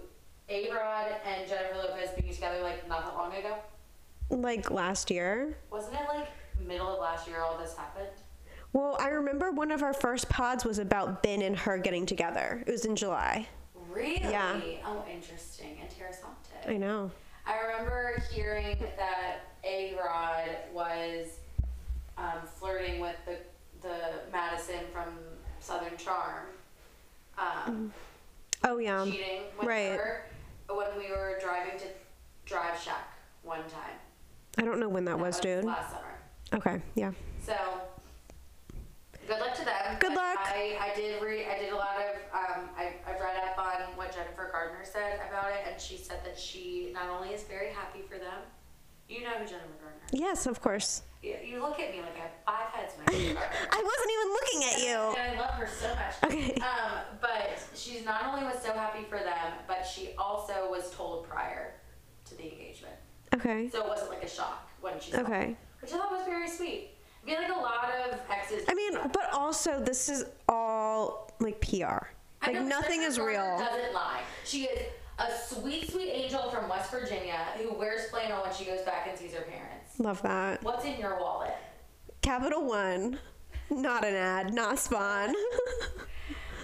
[0.49, 3.57] A Rod and Jennifer Lopez being together like not that long ago?
[4.33, 5.55] Like last year.
[5.71, 6.29] Wasn't it like
[6.67, 8.09] middle of last year all this happened?
[8.73, 12.65] Well, I remember one of our first pods was about Ben and her getting together.
[12.67, 13.47] It was in July.
[13.91, 14.21] Really?
[14.23, 14.59] Yeah.
[14.87, 15.77] Oh, interesting.
[15.83, 16.67] Interessante.
[16.67, 17.11] I know.
[17.45, 21.27] I remember hearing that A Rod was
[22.17, 23.37] um, flirting with the
[23.83, 23.99] the
[24.33, 25.09] Madison from
[25.61, 26.47] Southern Charm,
[27.37, 27.93] um,
[28.65, 29.05] Oh, yeah.
[29.05, 29.91] cheating with right.
[29.91, 30.25] her
[30.71, 31.87] when we were driving to
[32.47, 33.09] Drive Shack
[33.43, 33.99] one time.
[34.59, 35.65] I don't know when that was, dude.
[35.65, 36.05] Last summer.
[36.55, 37.13] Okay, yeah.
[37.45, 37.55] So
[39.27, 39.97] good luck to them.
[39.99, 40.39] Good But luck.
[40.45, 41.47] I, I did read.
[41.49, 42.17] I did a lot of.
[42.35, 46.21] Um, I I've read up on what Jennifer Gardner said about it, and she said
[46.25, 48.41] that she not only is very happy for them.
[49.09, 50.01] You know who Jennifer Gardner.
[50.13, 50.21] is.
[50.21, 51.03] Yes, of course.
[51.23, 53.05] You, you look at me like I have five heads, my
[53.71, 55.23] I wasn't even looking at you.
[55.23, 56.15] And I love her so much.
[56.25, 56.55] Okay.
[56.61, 61.29] Um, but she's not only was so happy for them, but she also was told
[61.29, 61.75] prior
[62.25, 62.95] to the engagement,
[63.35, 63.69] Okay.
[63.71, 65.13] so it wasn't like a shock when she.
[65.13, 65.57] saw it, Okay.
[65.81, 66.91] Which I thought was very sweet.
[67.25, 68.65] I feel like a lot of exes.
[68.69, 72.07] I mean, but also this is all like PR.
[72.45, 73.59] I Like know, nothing is real.
[73.59, 74.23] Doesn't lie.
[74.45, 78.81] She is a sweet, sweet angel from West Virginia who wears flannel when she goes
[78.83, 79.99] back and sees her parents.
[79.99, 80.63] Love that.
[80.65, 81.55] What's in your wallet?
[82.23, 83.19] Capital One.
[83.71, 85.33] Not an ad, not spawn.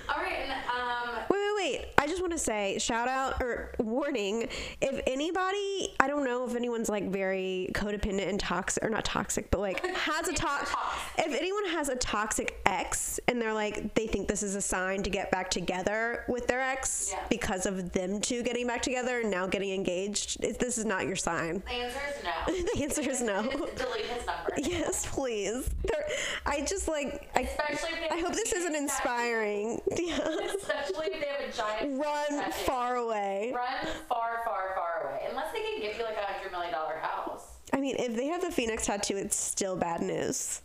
[0.09, 1.87] All right, and um, Wait, wait, wait.
[1.99, 4.49] I just want to say, shout out or warning.
[4.81, 9.51] If anybody, I don't know if anyone's like very codependent and toxic, or not toxic,
[9.51, 10.77] but like has a toxic.
[11.19, 15.03] If anyone has a toxic ex and they're like, they think this is a sign
[15.03, 17.23] to get back together with their ex Yeah.
[17.29, 21.07] because of them two getting back together and now getting engaged, it- this is not
[21.07, 21.63] your sign.
[21.67, 22.55] the answer is no.
[22.75, 23.43] the answer is no.
[23.77, 24.53] Delete his number.
[24.57, 25.69] Yes, please.
[25.85, 26.07] There,
[26.47, 29.81] I just like, I, Especially if I hope this isn't inspiring.
[30.05, 32.53] Especially if they have a giant Run tattoo.
[32.65, 33.53] far away.
[33.55, 35.27] Run far, far, far away.
[35.31, 37.57] Unless they can give you like a hundred million dollar house.
[37.73, 40.63] I mean, if they have the Phoenix tattoo, it's still bad news.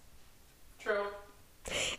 [0.79, 1.05] True.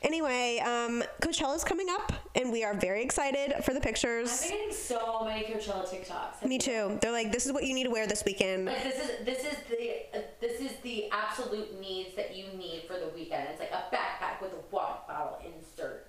[0.03, 4.43] Anyway, um, is coming up, and we are very excited for the pictures.
[4.43, 6.47] Been getting so many Coachella TikToks.
[6.47, 6.99] Me too.
[7.01, 8.67] They're like, this is what you need to wear this weekend.
[8.67, 12.83] Like this is this is the uh, this is the absolute needs that you need
[12.87, 13.49] for the weekend.
[13.51, 16.09] It's like a backpack with a water bottle insert,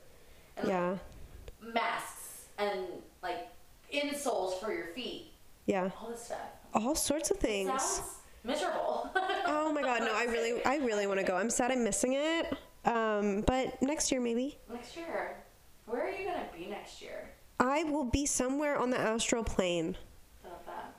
[0.58, 1.00] and Yeah, like
[1.74, 2.82] masks and
[3.24, 3.48] like
[3.94, 5.32] insoles for your feet.
[5.66, 6.40] yeah, All this stuff.
[6.74, 8.02] all sorts of things.
[8.44, 9.10] Miserable.
[9.48, 11.36] Oh my god, no, I really, I really want to go.
[11.36, 12.52] I'm sad I'm missing it.
[12.86, 14.58] Um, but next year maybe.
[14.72, 15.36] next year.
[15.86, 17.30] Where are you gonna be next year?
[17.60, 19.96] I will be somewhere on the astral plane.
[20.44, 20.94] Love that.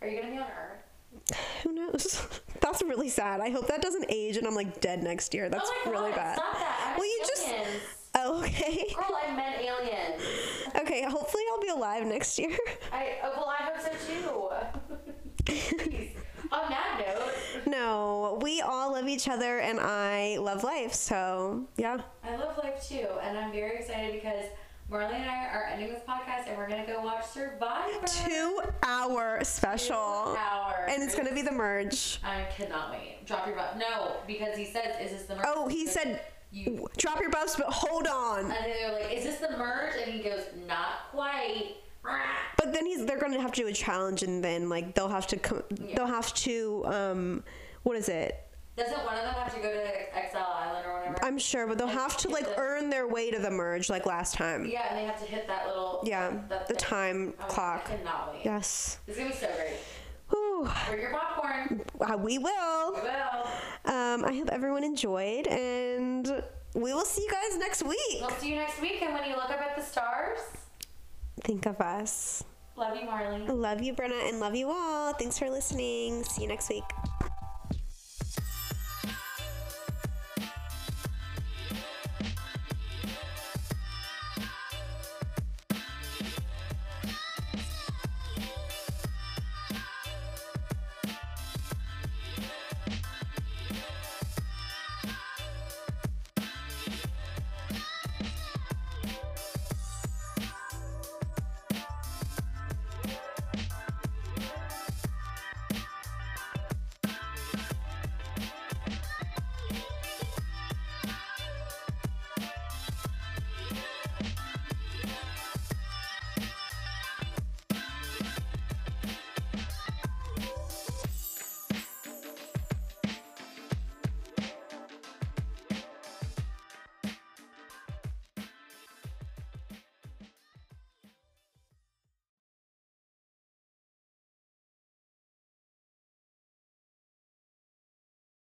[0.00, 1.36] Are you gonna be on Earth?
[1.64, 2.26] Who knows?
[2.60, 3.40] That's really sad.
[3.40, 5.48] I hope that doesn't age and I'm like dead next year.
[5.48, 6.38] That's oh really God, bad.
[6.38, 6.94] That.
[6.98, 7.48] Well, you just-.
[8.18, 8.86] Oh, okay.
[8.94, 10.22] Girl, I meant aliens.
[10.80, 12.56] Okay, hopefully I'll be alive next year.
[12.92, 15.52] I uh, well, I hope so too.
[16.52, 20.94] On that note, no, we all love each other and I love life.
[20.94, 21.98] So, yeah.
[22.24, 24.44] I love life too, and I'm very excited because
[24.90, 28.06] Marlee and I are ending this podcast, and we're gonna go watch Survivor.
[28.06, 29.96] Two hour special.
[29.96, 30.88] hours.
[30.88, 32.20] And it's going to be the merge.
[32.24, 33.26] I cannot wait.
[33.26, 33.76] Drop your butt.
[33.76, 36.20] No, because he says, "Is this the merge?" Oh, he said,
[36.52, 36.86] You.
[36.96, 38.40] drop your buffs, but hold on.
[38.44, 41.76] And then they're like, "Is this the merge?" And he goes, "Not quite."
[42.56, 45.08] But then he's they're going to have to do a challenge and then like they'll
[45.08, 47.42] have to come they'll have to um
[47.82, 48.42] what is it?
[48.76, 51.24] Doesn't one of them have to go to Exile Island or whatever?
[51.24, 54.34] I'm sure, but they'll have to like earn their way to the merge like last
[54.34, 54.66] time.
[54.66, 56.00] yeah, and they have to hit that little.
[56.04, 56.78] Yeah, that the thing.
[56.80, 57.86] time Oh, clock.
[57.92, 58.44] I cannot wait.
[58.44, 58.98] Yes.
[59.08, 59.78] It's gonna be so great.
[60.30, 60.68] Whew.
[60.88, 61.82] Bring your popcorn.
[62.00, 62.94] Uh, we will.
[62.94, 63.46] We will.
[63.94, 66.42] Um, I hope everyone enjoyed, and
[66.74, 67.98] we will see you guys next week.
[68.20, 70.38] We'll see you next week, and when you look up at the stars,
[71.42, 72.42] Think of us.
[72.76, 73.46] love you, Marlee.
[73.48, 75.12] Love you, Brenna, and love you all.
[75.12, 76.24] Thanks for listening.
[76.24, 76.82] See you next week.